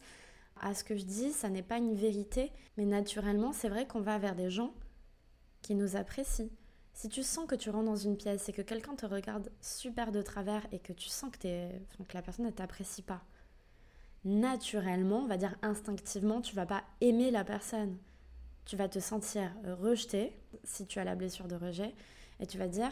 à 0.62 0.74
ce 0.74 0.84
que 0.84 0.96
je 0.96 1.06
dis. 1.06 1.32
Ça 1.32 1.50
n'est 1.50 1.64
pas 1.64 1.78
une 1.78 1.96
vérité, 1.96 2.52
mais 2.78 2.86
naturellement, 2.86 3.54
c'est 3.54 3.70
vrai 3.70 3.88
qu'on 3.88 4.02
va 4.02 4.18
vers 4.18 4.36
des 4.36 4.50
gens 4.50 4.74
qui 5.62 5.76
nous 5.76 5.96
apprécient. 5.96 6.50
Si 6.94 7.08
tu 7.08 7.24
sens 7.24 7.46
que 7.48 7.56
tu 7.56 7.70
rentres 7.70 7.86
dans 7.86 7.96
une 7.96 8.18
pièce 8.18 8.50
et 8.50 8.52
que 8.54 8.62
quelqu'un 8.62 8.96
te 8.96 9.06
regarde 9.06 9.52
super 9.62 10.12
de 10.12 10.22
travers 10.22 10.66
et 10.72 10.80
que 10.80 10.92
tu 10.92 11.08
sens 11.08 11.32
que, 11.32 11.70
la 12.14 12.22
personne 12.22 12.46
ne 12.46 12.52
t'apprécie 12.52 13.02
pas, 13.02 13.22
naturellement, 14.26 15.20
on 15.20 15.28
va 15.28 15.38
dire 15.38 15.56
instinctivement, 15.62 16.42
tu 16.42 16.56
vas 16.56 16.66
pas 16.66 16.84
aimer 17.00 17.32
la 17.32 17.46
personne. 17.46 17.98
Tu 18.66 18.76
vas 18.76 18.90
te 18.90 19.00
sentir 19.00 19.52
rejeté 19.80 20.34
si 20.64 20.86
tu 20.86 21.00
as 21.00 21.04
la 21.06 21.16
blessure 21.16 21.48
de 21.48 21.56
rejet 21.56 21.96
et 22.40 22.46
tu 22.46 22.58
vas 22.58 22.68
dire 22.68 22.92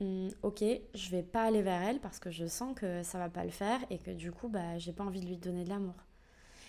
hmm, 0.00 0.28
ok, 0.42 0.62
je 0.94 1.10
vais 1.10 1.24
pas 1.24 1.42
aller 1.42 1.62
vers 1.62 1.82
elle 1.82 2.00
parce 2.00 2.20
que 2.20 2.30
je 2.30 2.46
sens 2.46 2.74
que 2.74 3.02
ça 3.02 3.18
va 3.18 3.28
pas 3.28 3.44
le 3.44 3.50
faire 3.50 3.80
et 3.90 3.98
que 3.98 4.12
du 4.12 4.30
coup, 4.30 4.48
bah, 4.48 4.78
j'ai 4.78 4.92
pas 4.92 5.04
envie 5.04 5.20
de 5.20 5.26
lui 5.26 5.36
donner 5.36 5.64
de 5.64 5.70
l'amour. 5.70 5.96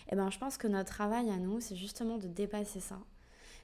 Et 0.10 0.14
eh 0.14 0.16
ben, 0.16 0.32
je 0.32 0.40
pense 0.40 0.58
que 0.58 0.68
notre 0.68 0.90
travail 0.90 1.30
à 1.30 1.38
nous, 1.38 1.60
c'est 1.62 1.76
justement 1.76 2.18
de 2.18 2.28
dépasser 2.28 2.80
ça. 2.80 3.00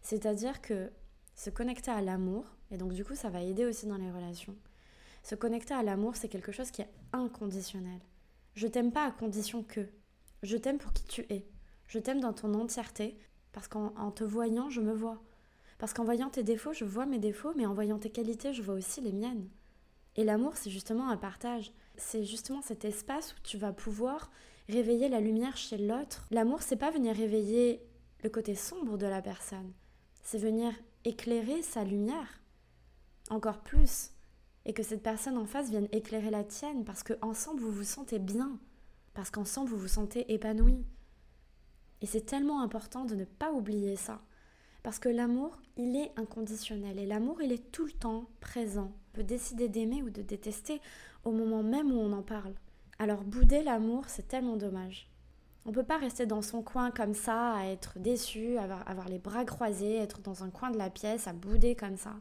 C'est-à-dire 0.03 0.61
que 0.61 0.91
se 1.33 1.49
connecter 1.49 1.89
à 1.89 2.01
l'amour, 2.01 2.45
et 2.69 2.77
donc 2.77 2.93
du 2.93 3.03
coup 3.03 3.15
ça 3.15 3.31
va 3.31 3.41
aider 3.41 3.65
aussi 3.65 3.87
dans 3.87 3.97
les 3.97 4.11
relations. 4.11 4.55
Se 5.23 5.33
connecter 5.33 5.73
à 5.73 5.81
l'amour, 5.81 6.15
c'est 6.15 6.29
quelque 6.29 6.51
chose 6.51 6.69
qui 6.69 6.83
est 6.83 6.89
inconditionnel. 7.13 7.99
Je 8.53 8.67
t'aime 8.67 8.91
pas 8.91 9.07
à 9.07 9.11
condition 9.11 9.63
que. 9.63 9.87
Je 10.43 10.55
t'aime 10.55 10.77
pour 10.77 10.93
qui 10.93 11.03
tu 11.05 11.25
es. 11.29 11.47
Je 11.87 11.97
t'aime 11.97 12.19
dans 12.19 12.33
ton 12.33 12.53
entièreté, 12.53 13.17
parce 13.51 13.67
qu'en 13.67 14.11
te 14.11 14.23
voyant, 14.23 14.69
je 14.69 14.81
me 14.81 14.93
vois. 14.93 15.23
Parce 15.79 15.93
qu'en 15.93 16.03
voyant 16.03 16.29
tes 16.29 16.43
défauts, 16.43 16.73
je 16.73 16.85
vois 16.85 17.07
mes 17.07 17.17
défauts, 17.17 17.53
mais 17.55 17.65
en 17.65 17.73
voyant 17.73 17.97
tes 17.97 18.11
qualités, 18.11 18.53
je 18.53 18.61
vois 18.61 18.75
aussi 18.75 19.01
les 19.01 19.13
miennes. 19.13 19.49
Et 20.15 20.23
l'amour, 20.23 20.55
c'est 20.57 20.69
justement 20.69 21.09
un 21.09 21.17
partage. 21.17 21.71
C'est 21.97 22.23
justement 22.23 22.61
cet 22.61 22.85
espace 22.85 23.33
où 23.33 23.41
tu 23.43 23.57
vas 23.57 23.73
pouvoir 23.73 24.29
réveiller 24.69 25.09
la 25.09 25.19
lumière 25.19 25.57
chez 25.57 25.77
l'autre. 25.77 26.27
L'amour, 26.31 26.61
c'est 26.61 26.75
pas 26.75 26.91
venir 26.91 27.15
réveiller 27.15 27.81
le 28.23 28.29
côté 28.29 28.55
sombre 28.55 28.97
de 28.97 29.05
la 29.05 29.21
personne. 29.21 29.71
C'est 30.23 30.37
venir 30.37 30.73
éclairer 31.03 31.61
sa 31.61 31.83
lumière 31.83 32.41
encore 33.29 33.59
plus 33.59 34.11
et 34.65 34.73
que 34.73 34.83
cette 34.83 35.03
personne 35.03 35.37
en 35.37 35.45
face 35.45 35.69
vienne 35.69 35.87
éclairer 35.91 36.31
la 36.31 36.43
tienne 36.43 36.83
parce 36.83 37.03
que 37.03 37.13
ensemble 37.21 37.61
vous 37.61 37.71
vous 37.71 37.83
sentez 37.83 38.19
bien, 38.19 38.59
parce 39.13 39.29
qu'ensemble 39.29 39.69
vous 39.69 39.77
vous 39.77 39.87
sentez 39.87 40.33
épanoui. 40.33 40.83
Et 42.01 42.07
c'est 42.07 42.25
tellement 42.25 42.61
important 42.61 43.05
de 43.05 43.15
ne 43.15 43.25
pas 43.25 43.51
oublier 43.51 43.95
ça. 43.95 44.21
Parce 44.83 44.99
que 44.99 45.09
l'amour, 45.09 45.57
il 45.77 45.95
est 45.95 46.11
inconditionnel 46.15 46.99
et 46.99 47.07
l'amour, 47.07 47.41
il 47.41 47.51
est 47.51 47.71
tout 47.71 47.85
le 47.85 47.91
temps 47.91 48.29
présent. 48.39 48.91
On 48.93 49.15
peut 49.15 49.23
décider 49.23 49.67
d'aimer 49.67 50.03
ou 50.03 50.11
de 50.11 50.21
détester 50.21 50.79
au 51.23 51.31
moment 51.31 51.63
même 51.63 51.91
où 51.91 51.99
on 51.99 52.13
en 52.13 52.21
parle. 52.21 52.53
Alors 52.99 53.23
bouder 53.23 53.61
l'amour, 53.61 54.05
c'est 54.07 54.27
tellement 54.27 54.55
dommage. 54.55 55.09
On 55.65 55.71
peut 55.71 55.83
pas 55.83 55.97
rester 55.97 56.25
dans 56.25 56.41
son 56.41 56.61
coin 56.61 56.91
comme 56.91 57.13
ça, 57.13 57.53
à 57.53 57.65
être 57.65 57.97
déçu, 57.97 58.57
avoir, 58.57 58.87
avoir 58.87 59.09
les 59.09 59.17
bras 59.17 59.45
croisés, 59.45 59.95
être 59.95 60.21
dans 60.21 60.43
un 60.43 60.49
coin 60.49 60.69
de 60.69 60.77
la 60.77 60.89
pièce, 60.89 61.27
à 61.27 61.33
bouder 61.33 61.75
comme 61.75 61.97
ça. 61.97 62.13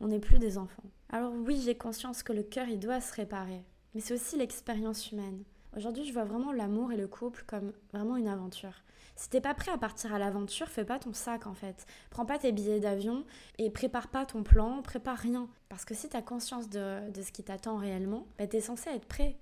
On 0.00 0.08
n'est 0.08 0.18
plus 0.18 0.38
des 0.38 0.58
enfants. 0.58 0.82
Alors 1.10 1.32
oui, 1.32 1.60
j'ai 1.64 1.76
conscience 1.76 2.22
que 2.22 2.32
le 2.32 2.42
cœur, 2.42 2.68
il 2.68 2.80
doit 2.80 3.00
se 3.00 3.14
réparer. 3.14 3.64
Mais 3.94 4.00
c'est 4.00 4.14
aussi 4.14 4.36
l'expérience 4.36 5.10
humaine. 5.10 5.44
Aujourd'hui, 5.76 6.04
je 6.04 6.12
vois 6.12 6.24
vraiment 6.24 6.52
l'amour 6.52 6.92
et 6.92 6.96
le 6.96 7.08
couple 7.08 7.44
comme 7.46 7.72
vraiment 7.92 8.16
une 8.16 8.28
aventure. 8.28 8.82
Si 9.16 9.28
t'es 9.28 9.40
pas 9.40 9.54
prêt 9.54 9.72
à 9.72 9.78
partir 9.78 10.14
à 10.14 10.18
l'aventure, 10.18 10.68
fais 10.68 10.84
pas 10.84 10.98
ton 10.98 11.12
sac 11.12 11.46
en 11.46 11.54
fait. 11.54 11.86
Prends 12.10 12.24
pas 12.24 12.38
tes 12.38 12.52
billets 12.52 12.80
d'avion 12.80 13.24
et 13.58 13.70
prépare 13.70 14.08
pas 14.08 14.24
ton 14.26 14.42
plan, 14.42 14.80
prépare 14.82 15.18
rien. 15.18 15.48
Parce 15.68 15.84
que 15.84 15.94
si 15.94 16.08
t'as 16.08 16.22
conscience 16.22 16.68
de, 16.68 17.00
ce 17.14 17.32
qui 17.32 17.42
t'attend 17.42 17.78
réellement, 17.78 18.26
bah, 18.38 18.46
t'es 18.46 18.60
censé 18.60 18.90
être 18.90 19.06
prêt. 19.06 19.36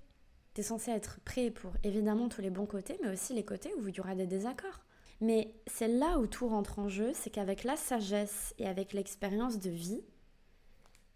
T'es 0.57 0.63
censé 0.63 0.89
être 0.89 1.19
prêt 1.19 1.51
pour 1.51 1.71
évidemment 1.83 2.29
tous 2.29 2.41
les 2.41 2.49
bons 2.49 2.65
côtés, 2.65 2.97
mais 3.03 3.13
aussi 3.13 3.31
les 3.35 3.45
côtés 3.45 3.71
où 3.75 3.87
il 3.87 3.95
y 3.95 3.99
aura 3.99 4.15
des 4.15 4.25
désaccords. 4.25 4.79
Mais 5.21 5.53
c'est 5.67 5.87
là 5.87 6.17
où 6.17 6.25
tout 6.25 6.47
rentre 6.47 6.79
en 6.79 6.89
jeu, 6.89 7.11
c'est 7.13 7.29
qu'avec 7.29 7.63
la 7.63 7.75
sagesse 7.75 8.55
et 8.57 8.65
avec 8.65 8.93
l'expérience 8.93 9.59
de 9.59 9.69
vie, 9.69 10.01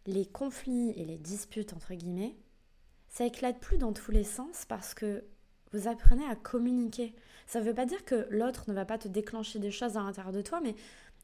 les 0.06 0.28
conflits 0.28 0.92
et 0.92 1.06
les 1.06 1.18
disputes, 1.18 1.74
entre 1.74 1.96
guillemets, 1.96 2.36
ça 3.10 3.26
éclate 3.26 3.60
plus 3.60 3.80
dans 3.80 3.94
tous 3.94 4.12
les 4.12 4.24
sens 4.24 4.66
parce 4.66 4.94
que 4.94 5.24
vous 5.72 5.88
apprenez 5.88 6.26
à 6.26 6.36
communiquer. 6.36 7.16
Ça 7.48 7.62
ne 7.62 7.66
veut 7.66 7.74
pas 7.74 7.88
dire 7.88 8.06
que 8.06 8.28
l'autre 8.30 8.66
ne 8.68 8.76
va 8.76 8.86
pas 8.86 9.00
te 9.00 9.08
déclencher 9.08 9.58
des 9.58 9.72
choses 9.72 9.98
à 9.98 10.04
l'intérieur 10.04 10.34
de 10.34 10.44
toi, 10.44 10.62
mais 10.62 10.76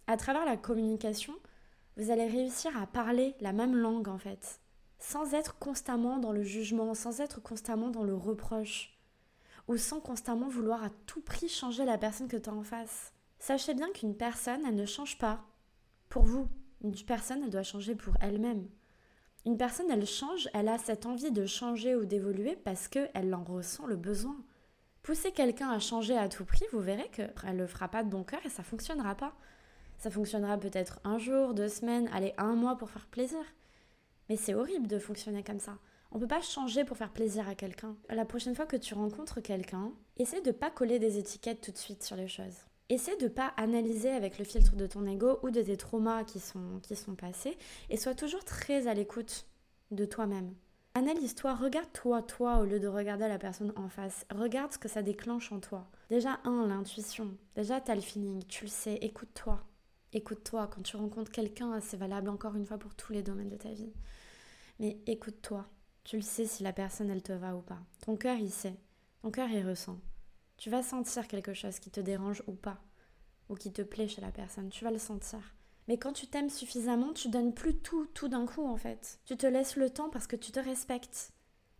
à 0.08 0.18
travers 0.18 0.44
la 0.44 0.58
communication, 0.58 1.36
vous 1.98 2.10
allez 2.10 2.26
réussir 2.26 2.76
à 2.82 2.88
parler 2.88 3.36
la 3.42 3.54
même 3.54 3.76
langue 3.76 4.08
en 4.08 4.18
fait, 4.18 4.60
sans 5.00 5.34
être 5.34 5.58
constamment 5.60 6.18
dans 6.18 6.32
le 6.32 6.44
jugement, 6.44 6.94
sans 6.94 7.22
être 7.22 7.42
constamment 7.42 7.90
dans 7.90 8.04
le 8.04 8.16
reproche, 8.16 8.98
ou 9.68 9.78
sans 9.78 10.00
constamment 10.00 10.48
vouloir 10.48 10.84
à 10.84 10.90
tout 11.06 11.22
prix 11.22 11.50
changer 11.50 11.86
la 11.86 11.98
personne 11.98 12.28
que 12.28 12.38
tu 12.38 12.50
as 12.50 12.54
en 12.54 12.64
face. 12.64 13.14
Sachez 13.40 13.74
bien 13.74 13.92
qu'une 13.92 14.16
personne, 14.16 14.62
elle 14.68 14.76
ne 14.76 14.86
change 14.86 15.18
pas 15.18 15.44
pour 16.10 16.24
vous. 16.24 16.48
Une 16.84 16.96
personne, 16.96 17.44
elle 17.44 17.50
doit 17.50 17.64
changer 17.64 17.96
pour 17.96 18.16
elle-même. 18.22 18.68
Une 19.46 19.58
personne, 19.58 19.90
elle 19.90 20.06
change, 20.06 20.50
elle 20.54 20.68
a 20.68 20.78
cette 20.78 21.06
envie 21.06 21.32
de 21.32 21.46
changer 21.46 21.96
ou 21.96 22.06
d'évoluer 22.06 22.56
parce 22.56 22.88
qu'elle 22.88 23.34
en 23.34 23.44
ressent 23.44 23.86
le 23.86 23.96
besoin. 23.96 24.36
Pousser 25.04 25.32
quelqu'un 25.32 25.70
à 25.70 25.80
changer 25.80 26.18
à 26.18 26.28
tout 26.28 26.44
prix, 26.44 26.66
vous 26.74 26.82
verrez 26.82 27.10
qu'elle 27.14 27.34
ne 27.46 27.60
le 27.60 27.68
fera 27.68 27.88
pas 27.88 28.04
de 28.04 28.10
bon 28.10 28.24
cœur 28.24 28.42
et 28.46 28.50
ça 28.50 28.64
fonctionnera 28.64 29.16
pas. 29.16 29.34
Ça 30.00 30.12
fonctionnera 30.12 30.58
peut-être 30.58 31.00
un 31.04 31.18
jour, 31.18 31.54
deux 31.54 31.70
semaines, 31.70 32.10
allez, 32.14 32.34
un 32.38 32.56
mois 32.56 32.76
pour 32.76 32.90
faire 32.90 33.08
plaisir. 33.08 33.40
Mais 34.30 34.36
c'est 34.36 34.54
horrible 34.54 34.88
de 34.88 35.00
fonctionner 35.00 35.44
comme 35.44 35.60
ça. 35.60 35.78
On 36.12 36.20
peut 36.20 36.28
pas 36.28 36.42
changer 36.42 36.86
pour 36.86 36.98
faire 36.98 37.12
plaisir 37.12 37.48
à 37.48 37.56
quelqu'un. 37.56 37.96
La 38.10 38.26
prochaine 38.26 38.56
fois 38.56 38.66
que 38.66 38.78
tu 38.78 38.94
rencontres 38.94 39.42
quelqu'un, 39.42 39.92
essaie 40.18 40.42
de 40.42 40.52
pas 40.52 40.72
coller 40.72 41.00
des 41.00 41.18
étiquettes 41.18 41.62
tout 41.62 41.72
de 41.72 41.78
suite 41.78 42.04
sur 42.04 42.16
les 42.16 42.28
choses. 42.28 42.56
Essaie 42.90 43.18
de 43.18 43.28
pas 43.28 43.54
analyser 43.58 44.10
avec 44.10 44.40
le 44.40 44.46
filtre 44.46 44.76
de 44.76 44.88
ton 44.88 45.06
ego 45.06 45.40
ou 45.44 45.50
de 45.50 45.62
tes 45.62 45.76
traumas 45.76 46.24
qui 46.24 46.40
sont, 46.40 46.80
qui 46.82 46.96
sont 46.96 47.16
passés 47.16 47.58
et 47.90 47.98
sois 47.98 48.16
toujours 48.16 48.46
très 48.46 48.88
à 48.88 48.94
l'écoute 48.94 49.46
de 49.92 50.06
toi-même. 50.06 50.54
Analyse-toi, 50.94 51.54
regarde-toi, 51.54 52.22
toi, 52.24 52.58
au 52.58 52.66
lieu 52.66 52.80
de 52.80 52.88
regarder 52.88 53.28
la 53.28 53.38
personne 53.38 53.74
en 53.76 53.90
face. 53.90 54.26
Regarde 54.34 54.72
ce 54.72 54.80
que 54.80 54.88
ça 54.88 55.04
déclenche 55.04 55.52
en 55.52 55.60
toi. 55.60 55.86
Déjà, 56.10 56.40
un, 56.44 56.66
l'intuition. 56.66 57.36
Déjà, 57.56 57.82
tu 57.82 57.92
as 57.92 57.96
le 57.96 58.02
feeling, 58.02 58.44
tu 58.46 58.64
le 58.64 58.70
sais, 58.72 58.96
écoute-toi. 59.02 59.62
Écoute-toi. 60.18 60.68
Quand 60.74 60.82
tu 60.82 60.98
rencontres 60.98 61.32
quelqu'un, 61.32 61.80
c'est 61.80 61.96
valable 61.96 62.30
encore 62.30 62.56
une 62.56 62.66
fois 62.66 62.80
pour 62.80 62.96
tous 62.96 63.14
les 63.14 63.22
domaines 63.22 63.50
de 63.50 63.56
ta 63.56 63.72
vie. 63.72 63.94
Mais 64.80 64.98
écoute-toi. 65.06 65.70
Tu 66.04 66.16
le 66.16 66.24
sais 66.24 66.48
si 66.48 66.64
la 66.64 66.74
personne, 66.74 67.12
elle 67.12 67.22
te 67.22 67.34
va 67.34 67.56
ou 67.56 67.62
pas. 67.62 67.78
Ton 68.02 68.18
cœur, 68.18 68.36
il 68.38 68.52
sait. 68.52 68.74
Ton 69.22 69.30
cœur, 69.30 69.48
il 69.50 69.64
ressent. 69.64 70.00
Tu 70.58 70.72
vas 70.72 70.82
sentir 70.82 71.28
quelque 71.28 71.54
chose 71.54 71.78
qui 71.78 71.92
te 71.92 72.00
dérange 72.00 72.42
ou 72.48 72.54
pas, 72.54 72.82
ou 73.48 73.54
qui 73.54 73.72
te 73.72 73.84
plaît 73.84 74.08
chez 74.08 74.22
la 74.22 74.32
personne, 74.32 74.70
tu 74.70 74.84
vas 74.84 74.90
le 74.90 74.98
sentir. 74.98 75.54
Mais 75.88 76.00
quand 76.00 76.14
tu 76.14 76.26
t'aimes 76.26 76.50
suffisamment, 76.50 77.14
tu 77.14 77.30
donnes 77.30 77.54
plus 77.54 77.78
tout, 77.78 78.08
tout 78.16 78.28
d'un 78.28 78.48
coup 78.48 78.66
en 78.66 78.76
fait. 78.76 79.20
Tu 79.26 79.38
te 79.38 79.46
laisses 79.46 79.76
le 79.76 79.92
temps 79.92 80.10
parce 80.10 80.26
que 80.26 80.36
tu 80.36 80.52
te 80.52 80.60
respectes, 80.60 81.32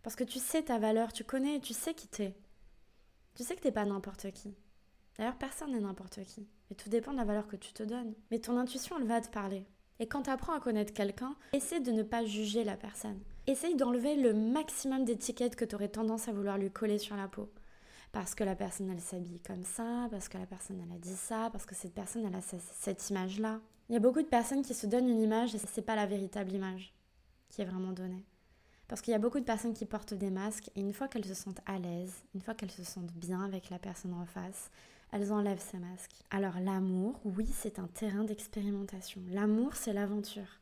Parce 0.04 0.14
que 0.14 0.22
tu 0.22 0.38
sais 0.38 0.62
ta 0.62 0.78
valeur, 0.78 1.12
tu 1.12 1.24
connais, 1.24 1.58
tu 1.58 1.74
sais 1.74 1.92
qui 1.92 2.06
t'es. 2.06 2.36
Tu 3.34 3.42
sais 3.42 3.56
que 3.56 3.62
t'es 3.62 3.72
pas 3.72 3.84
n'importe 3.84 4.30
qui. 4.30 4.54
D'ailleurs, 5.16 5.38
personne 5.38 5.72
n'est 5.72 5.80
n'importe 5.80 6.22
qui. 6.22 6.46
Et 6.70 6.74
tout 6.74 6.88
dépend 6.88 7.12
de 7.12 7.16
la 7.16 7.24
valeur 7.24 7.46
que 7.46 7.56
tu 7.56 7.72
te 7.72 7.82
donnes. 7.82 8.14
Mais 8.30 8.38
ton 8.38 8.58
intuition, 8.58 8.96
elle 8.98 9.06
va 9.06 9.20
te 9.20 9.30
parler. 9.30 9.64
Et 10.00 10.06
quand 10.06 10.22
tu 10.22 10.30
apprends 10.30 10.52
à 10.52 10.60
connaître 10.60 10.92
quelqu'un, 10.92 11.34
essaie 11.52 11.80
de 11.80 11.90
ne 11.90 12.02
pas 12.02 12.24
juger 12.24 12.62
la 12.62 12.76
personne. 12.76 13.20
Essaye 13.46 13.74
d'enlever 13.74 14.16
le 14.16 14.32
maximum 14.32 15.04
d'étiquettes 15.04 15.56
que 15.56 15.64
tu 15.64 15.74
aurais 15.74 15.88
tendance 15.88 16.28
à 16.28 16.32
vouloir 16.32 16.58
lui 16.58 16.70
coller 16.70 16.98
sur 16.98 17.16
la 17.16 17.26
peau. 17.26 17.50
Parce 18.12 18.34
que 18.34 18.44
la 18.44 18.54
personne, 18.54 18.90
elle 18.90 19.00
s'habille 19.00 19.40
comme 19.40 19.64
ça, 19.64 20.08
parce 20.10 20.28
que 20.28 20.38
la 20.38 20.46
personne, 20.46 20.80
elle 20.84 20.94
a 20.94 20.98
dit 20.98 21.16
ça, 21.16 21.50
parce 21.50 21.66
que 21.66 21.74
cette 21.74 21.94
personne, 21.94 22.24
elle 22.24 22.34
a 22.34 22.42
cette 22.42 23.10
image-là. 23.10 23.60
Il 23.88 23.94
y 23.94 23.96
a 23.96 24.00
beaucoup 24.00 24.22
de 24.22 24.26
personnes 24.26 24.62
qui 24.62 24.74
se 24.74 24.86
donnent 24.86 25.08
une 25.08 25.22
image 25.22 25.54
et 25.54 25.58
c'est 25.58 25.82
pas 25.82 25.96
la 25.96 26.06
véritable 26.06 26.52
image 26.52 26.94
qui 27.48 27.62
est 27.62 27.64
vraiment 27.64 27.92
donnée. 27.92 28.24
Parce 28.86 29.02
qu'il 29.02 29.12
y 29.12 29.14
a 29.14 29.18
beaucoup 29.18 29.40
de 29.40 29.44
personnes 29.44 29.74
qui 29.74 29.84
portent 29.84 30.14
des 30.14 30.30
masques 30.30 30.70
et 30.76 30.80
une 30.80 30.92
fois 30.92 31.08
qu'elles 31.08 31.24
se 31.24 31.34
sentent 31.34 31.60
à 31.66 31.78
l'aise, 31.78 32.14
une 32.34 32.40
fois 32.40 32.54
qu'elles 32.54 32.70
se 32.70 32.84
sentent 32.84 33.12
bien 33.12 33.42
avec 33.42 33.68
la 33.70 33.78
personne 33.78 34.14
en 34.14 34.24
face, 34.24 34.70
elles 35.12 35.32
enlèvent 35.32 35.62
ces 35.62 35.78
masques. 35.78 36.22
Alors 36.30 36.58
l'amour, 36.60 37.20
oui, 37.24 37.46
c'est 37.52 37.78
un 37.78 37.86
terrain 37.86 38.24
d'expérimentation. 38.24 39.22
L'amour, 39.30 39.74
c'est 39.74 39.92
l'aventure. 39.92 40.60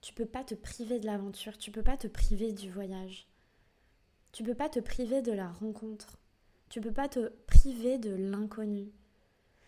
Tu 0.00 0.12
peux 0.12 0.26
pas 0.26 0.44
te 0.44 0.54
priver 0.54 0.98
de 0.98 1.06
l'aventure, 1.06 1.56
tu 1.56 1.70
peux 1.70 1.82
pas 1.82 1.96
te 1.96 2.08
priver 2.08 2.52
du 2.52 2.70
voyage. 2.70 3.28
Tu 4.32 4.42
peux 4.42 4.54
pas 4.54 4.68
te 4.68 4.80
priver 4.80 5.22
de 5.22 5.32
la 5.32 5.48
rencontre. 5.48 6.18
Tu 6.68 6.80
peux 6.80 6.92
pas 6.92 7.08
te 7.08 7.28
priver 7.46 7.98
de 7.98 8.14
l'inconnu. 8.14 8.90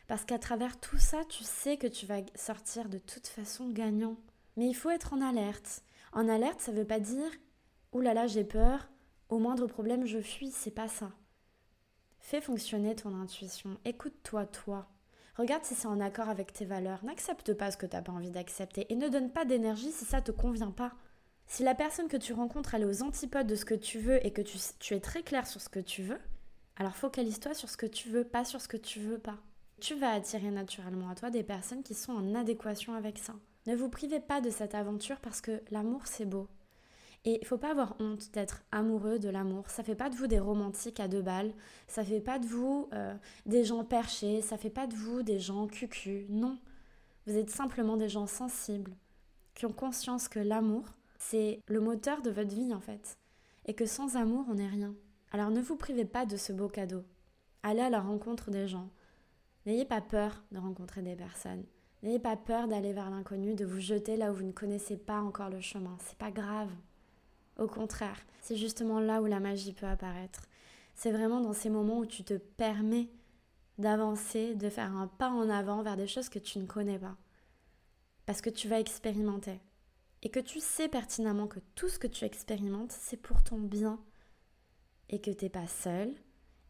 Parce 0.07 0.25
qu'à 0.25 0.39
travers 0.39 0.81
tout 0.81 0.99
ça, 0.99 1.25
tu 1.27 1.45
sais 1.45 1.77
que 1.77 1.87
tu 1.87 2.07
vas 2.07 2.21
sortir 2.35 2.89
de 2.89 2.99
toute 2.99 3.27
façon 3.27 3.69
gagnant. 3.71 4.17
Mais 4.57 4.67
il 4.67 4.75
faut 4.75 4.91
être 4.91 5.13
en 5.13 5.21
alerte. 5.21 5.83
En 6.13 6.29
alerte, 6.29 6.61
ça 6.61 6.73
veut 6.73 6.87
pas 6.87 7.01
dire 7.01 7.31
Ouh 7.93 8.01
là 8.01 8.13
là, 8.13 8.27
j'ai 8.27 8.45
peur, 8.45 8.89
au 9.29 9.39
moindre 9.39 9.67
problème, 9.67 10.05
je 10.05 10.21
fuis, 10.21 10.51
c'est 10.51 10.71
pas 10.71 10.89
ça. 10.89 11.13
Fais 12.25 12.41
fonctionner 12.41 12.97
ton 12.97 13.15
intuition, 13.21 13.77
écoute-toi 13.85 14.47
toi. 14.47 14.87
Regarde 15.37 15.63
si 15.63 15.75
c'est 15.75 15.87
en 15.87 16.01
accord 16.01 16.31
avec 16.31 16.55
tes 16.55 16.65
valeurs, 16.65 17.05
n'accepte 17.05 17.53
pas 17.53 17.71
ce 17.71 17.77
que 17.77 17.85
tu 17.85 17.95
n'as 17.95 18.01
pas 18.01 18.13
envie 18.13 18.31
d'accepter 18.31 18.91
et 18.91 18.97
ne 18.97 19.11
donne 19.11 19.31
pas 19.31 19.45
d'énergie 19.45 19.93
si 19.93 20.07
ça 20.07 20.23
te 20.23 20.33
convient 20.33 20.71
pas. 20.71 20.95
Si 21.47 21.63
la 21.65 21.75
personne 21.75 22.09
que 22.09 22.17
tu 22.17 22.33
rencontres 22.33 22.75
est 22.77 22.85
aux 22.87 23.03
antipodes 23.03 23.47
de 23.47 23.55
ce 23.55 23.67
que 23.67 23.75
tu 23.75 23.99
veux 23.99 24.27
et 24.27 24.33
que 24.33 24.41
tu, 24.41 24.57
tu 24.79 24.95
es 24.95 25.01
très 25.01 25.23
clair 25.23 25.47
sur 25.47 25.61
ce 25.61 25.69
que 25.69 25.81
tu 25.81 26.03
veux, 26.03 26.19
alors 26.77 26.97
focalise-toi 26.97 27.53
sur 27.53 27.69
ce 27.69 27.77
que 27.77 27.85
tu 27.85 28.09
veux, 28.09 28.25
pas 28.25 28.47
sur 28.47 28.63
ce 28.63 28.69
que 28.69 28.79
tu 28.79 29.01
veux 29.01 29.19
pas. 29.19 29.37
Tu 29.83 29.95
vas 29.95 30.13
attirer 30.13 30.51
naturellement 30.51 31.11
à 31.11 31.15
toi 31.15 31.29
des 31.29 31.43
personnes 31.43 31.83
qui 31.83 31.93
sont 31.93 32.13
en 32.15 32.35
adéquation 32.35 32.95
avec 32.95 33.19
ça. 33.19 33.35
Ne 33.67 33.77
vous 33.77 33.91
privez 33.91 34.21
pas 34.21 34.41
de 34.41 34.49
cette 34.49 34.75
aventure 34.75 35.21
parce 35.21 35.43
que 35.43 35.63
l'amour 35.71 36.07
c'est 36.07 36.25
beau. 36.25 36.49
Et 37.27 37.39
il 37.41 37.47
faut 37.47 37.57
pas 37.57 37.71
avoir 37.71 37.97
honte 38.01 38.31
d'être 38.33 38.63
amoureux 38.71 39.19
de 39.19 39.31
l'amour. 39.31 39.71
Ça 39.71 39.83
fait 39.83 39.95
pas 39.95 40.11
de 40.11 40.15
vous 40.15 40.27
des 40.27 40.39
romantiques 40.39 41.01
à 41.01 41.09
deux 41.09 41.23
balles. 41.23 41.55
Ça 41.87 42.05
fait 42.05 42.21
pas 42.21 42.39
de 42.39 42.47
vous 42.47 42.89
euh, 42.93 43.15
des 43.47 43.65
gens 43.65 43.83
perchés. 43.85 44.43
Ça 44.43 44.59
fait 44.59 44.71
pas 44.71 44.87
de 44.87 44.95
vous 44.95 45.23
des 45.23 45.39
gens 45.39 45.67
cucus. 45.67 46.27
Non. 46.29 46.59
Vous 47.27 47.37
êtes 47.37 47.51
simplement 47.51 47.97
des 47.97 48.11
gens 48.11 48.27
sensibles 48.27 48.93
qui 49.55 49.65
ont 49.65 49.73
conscience 49.73 50.29
que 50.29 50.41
l'amour, 50.41 50.85
c'est 51.19 51.61
le 51.69 51.81
moteur 51.81 52.21
de 52.21 52.31
votre 52.31 52.55
vie 52.55 52.75
en 52.75 52.81
fait. 52.81 53.17
Et 53.67 53.75
que 53.75 53.87
sans 53.87 54.17
amour, 54.17 54.45
on 54.51 54.55
n'est 54.55 54.69
rien. 54.69 54.95
Alors 55.33 55.51
ne 55.51 55.63
vous 55.63 55.77
privez 55.77 56.05
pas 56.05 56.27
de 56.27 56.37
ce 56.37 56.53
beau 56.53 56.69
cadeau. 56.69 57.05
Allez 57.63 57.81
à 57.81 57.89
la 57.89 58.01
rencontre 58.01 58.51
des 58.51 58.69
gens. 58.69 58.91
N'ayez 59.65 59.87
pas 59.87 60.03
peur 60.03 60.45
de 60.53 60.59
rencontrer 60.59 61.01
des 61.01 61.17
personnes. 61.17 61.65
N'ayez 62.03 62.19
pas 62.19 62.37
peur 62.37 62.69
d'aller 62.69 62.93
vers 62.93 63.09
l'inconnu, 63.09 63.55
de 63.55 63.65
vous 63.65 63.81
jeter 63.81 64.19
là 64.19 64.31
où 64.31 64.35
vous 64.35 64.45
ne 64.45 64.53
connaissez 64.53 64.99
pas 64.99 65.23
encore 65.23 65.49
le 65.49 65.63
chemin. 65.63 65.97
C'est 66.01 66.19
pas 66.19 66.31
grave. 66.31 66.69
Au 67.59 67.67
contraire, 67.67 68.19
c'est 68.41 68.57
justement 68.57 69.01
là 69.01 69.23
où 69.23 69.27
la 69.27 69.41
magie 69.41 69.73
peut 69.73 69.87
apparaître. 69.87 70.49
C'est 70.95 71.13
vraiment 71.13 71.41
dans 71.41 71.53
ces 71.53 71.71
moments 71.71 71.99
où 71.99 72.07
tu 72.07 72.25
te 72.25 72.35
permets 72.35 73.09
d'avancer, 73.79 74.55
de 74.55 74.69
faire 74.69 74.97
un 74.97 75.07
pas 75.07 75.31
en 75.31 75.49
avant 75.49 75.83
vers 75.83 75.97
des 75.97 76.07
choses 76.07 76.29
que 76.29 76.39
tu 76.39 76.59
ne 76.59 76.67
connais 76.67 76.99
pas. 76.99 77.17
Parce 78.27 78.41
que 78.41 78.51
tu 78.51 78.69
vas 78.69 78.81
expérimenter. 78.81 79.61
Et 80.23 80.31
que 80.31 80.41
tu 80.41 80.61
sais 80.61 80.89
pertinemment 80.89 81.47
que 81.47 81.61
tout 81.75 81.89
ce 81.89 81.99
que 81.99 82.07
tu 82.07 82.25
expérimentes, 82.25 82.93
c'est 82.93 83.17
pour 83.17 83.43
ton 83.43 83.59
bien. 83.59 84.01
Et 85.11 85.21
que 85.21 85.31
tu 85.31 85.45
n'es 85.45 85.51
pas 85.51 85.67
seul. 85.67 86.13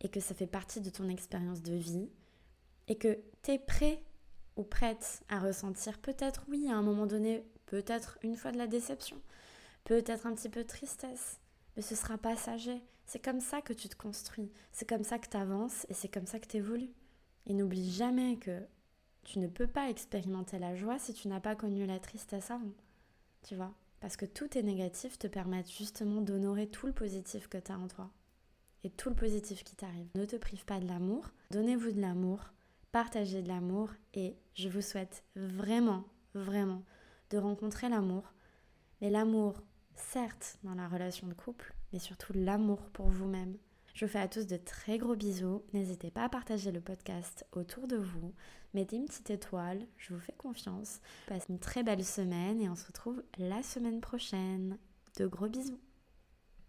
Et 0.01 0.09
que 0.09 0.21
ça 0.21 0.35
fait 0.35 0.47
partie 0.47 0.81
de 0.81 0.91
ton 0.91 1.09
expérience 1.09 1.63
de 1.63 1.75
vie. 1.75 2.11
Et 2.89 2.97
que 2.97 3.19
tu 3.43 3.53
es 3.53 3.59
prêt 3.59 4.03
ou 4.57 4.65
prête 4.65 5.23
à 5.29 5.39
ressentir 5.39 5.99
peut-être, 5.99 6.45
oui, 6.49 6.69
à 6.69 6.77
un 6.77 6.83
moment 6.83 7.07
donné, 7.07 7.45
peut-être 7.67 8.19
une 8.23 8.37
fois 8.37 8.53
de 8.53 8.59
la 8.59 8.67
déception 8.67 9.21
peut-être 9.85 10.27
un 10.27 10.35
petit 10.35 10.49
peu 10.49 10.63
de 10.63 10.69
tristesse, 10.69 11.41
mais 11.77 11.83
ce 11.83 11.95
sera 11.95 12.19
passager. 12.19 12.83
C'est 13.07 13.23
comme 13.23 13.41
ça 13.41 13.61
que 13.61 13.73
tu 13.73 13.89
te 13.89 13.97
construis, 13.97 14.51
c'est 14.73 14.89
comme 14.89 15.05
ça 15.05 15.19
que 15.19 15.29
tu 15.29 15.37
avances 15.37 15.87
et 15.89 15.95
c'est 15.95 16.09
comme 16.09 16.27
ça 16.27 16.39
que 16.39 16.47
tu 16.47 16.57
évolues. 16.57 16.95
Et 17.47 17.53
n'oublie 17.53 17.91
jamais 17.91 18.39
que 18.39 18.63
tu 19.25 19.39
ne 19.39 19.47
peux 19.47 19.67
pas 19.67 19.91
expérimenter 19.91 20.59
la 20.59 20.75
joie 20.75 20.99
si 20.99 21.13
tu 21.13 21.29
n'as 21.29 21.41
pas 21.41 21.55
connu 21.55 21.87
la 21.87 21.99
tristesse 21.99 22.51
avant. 22.51 22.73
Tu 23.43 23.57
vois 23.57 23.75
Parce 24.01 24.17
que 24.17 24.27
tout 24.27 24.57
est 24.57 24.63
négatif 24.63 25.19
te 25.19 25.27
permet 25.27 25.65
justement 25.65 26.23
d'honorer 26.23 26.67
tout 26.67 26.87
le 26.87 26.93
positif 26.93 27.49
que 27.49 27.59
tu 27.59 27.73
as 27.73 27.79
en 27.79 27.89
toi. 27.89 28.11
Et 28.85 28.91
tout 28.91 29.09
le 29.09 29.15
positif 29.15 29.65
qui 29.65 29.77
t'arrive. 29.77 30.09
Ne 30.15 30.27
te 30.27 30.37
prive 30.37 30.65
pas 30.65 30.79
de 30.79 30.87
l'amour, 30.87 31.31
donnez-vous 31.51 31.93
de 31.93 32.01
l'amour, 32.01 32.53
partagez 32.93 33.43
de 33.43 33.49
l'amour 33.49 33.91
et 34.13 34.37
je 34.55 34.69
vous 34.69 34.83
souhaite 34.83 35.25
vraiment, 35.37 36.05
vraiment 36.35 36.83
de 37.31 37.39
rencontrer 37.39 37.89
l'amour. 37.89 38.35
Mais 39.01 39.11
l'amour 39.11 39.63
certes 39.97 40.59
dans 40.63 40.75
la 40.75 40.89
relation 40.89 41.27
de 41.27 41.35
couple, 41.35 41.75
mais 41.93 41.99
surtout 41.99 42.33
l'amour 42.35 42.81
pour 42.93 43.09
vous-même. 43.09 43.57
Je 43.95 44.05
vous 44.05 44.11
fais 44.11 44.19
à 44.19 44.29
tous 44.29 44.47
de 44.47 44.57
très 44.57 44.99
gros 44.99 45.15
bisous. 45.15 45.63
N'hésitez 45.73 46.11
pas 46.11 46.25
à 46.25 46.29
partager 46.29 46.73
le 46.73 46.81
podcast 46.81 47.47
autour 47.53 47.87
de 47.87 47.97
vous. 47.97 48.35
Mettez 48.75 48.97
une 48.97 49.07
petite 49.07 49.31
étoile, 49.31 49.87
je 49.99 50.13
vous 50.13 50.21
fais 50.21 50.35
confiance. 50.37 51.01
Passez 51.29 51.47
une 51.49 51.61
très 51.61 51.85
belle 51.85 52.05
semaine 52.05 52.61
et 52.61 52.69
on 52.69 52.75
se 52.75 52.87
retrouve 52.87 53.23
la 53.39 53.63
semaine 53.63 54.01
prochaine. 54.01 54.79
De 55.17 55.27
gros 55.27 55.49
bisous. 55.49 55.79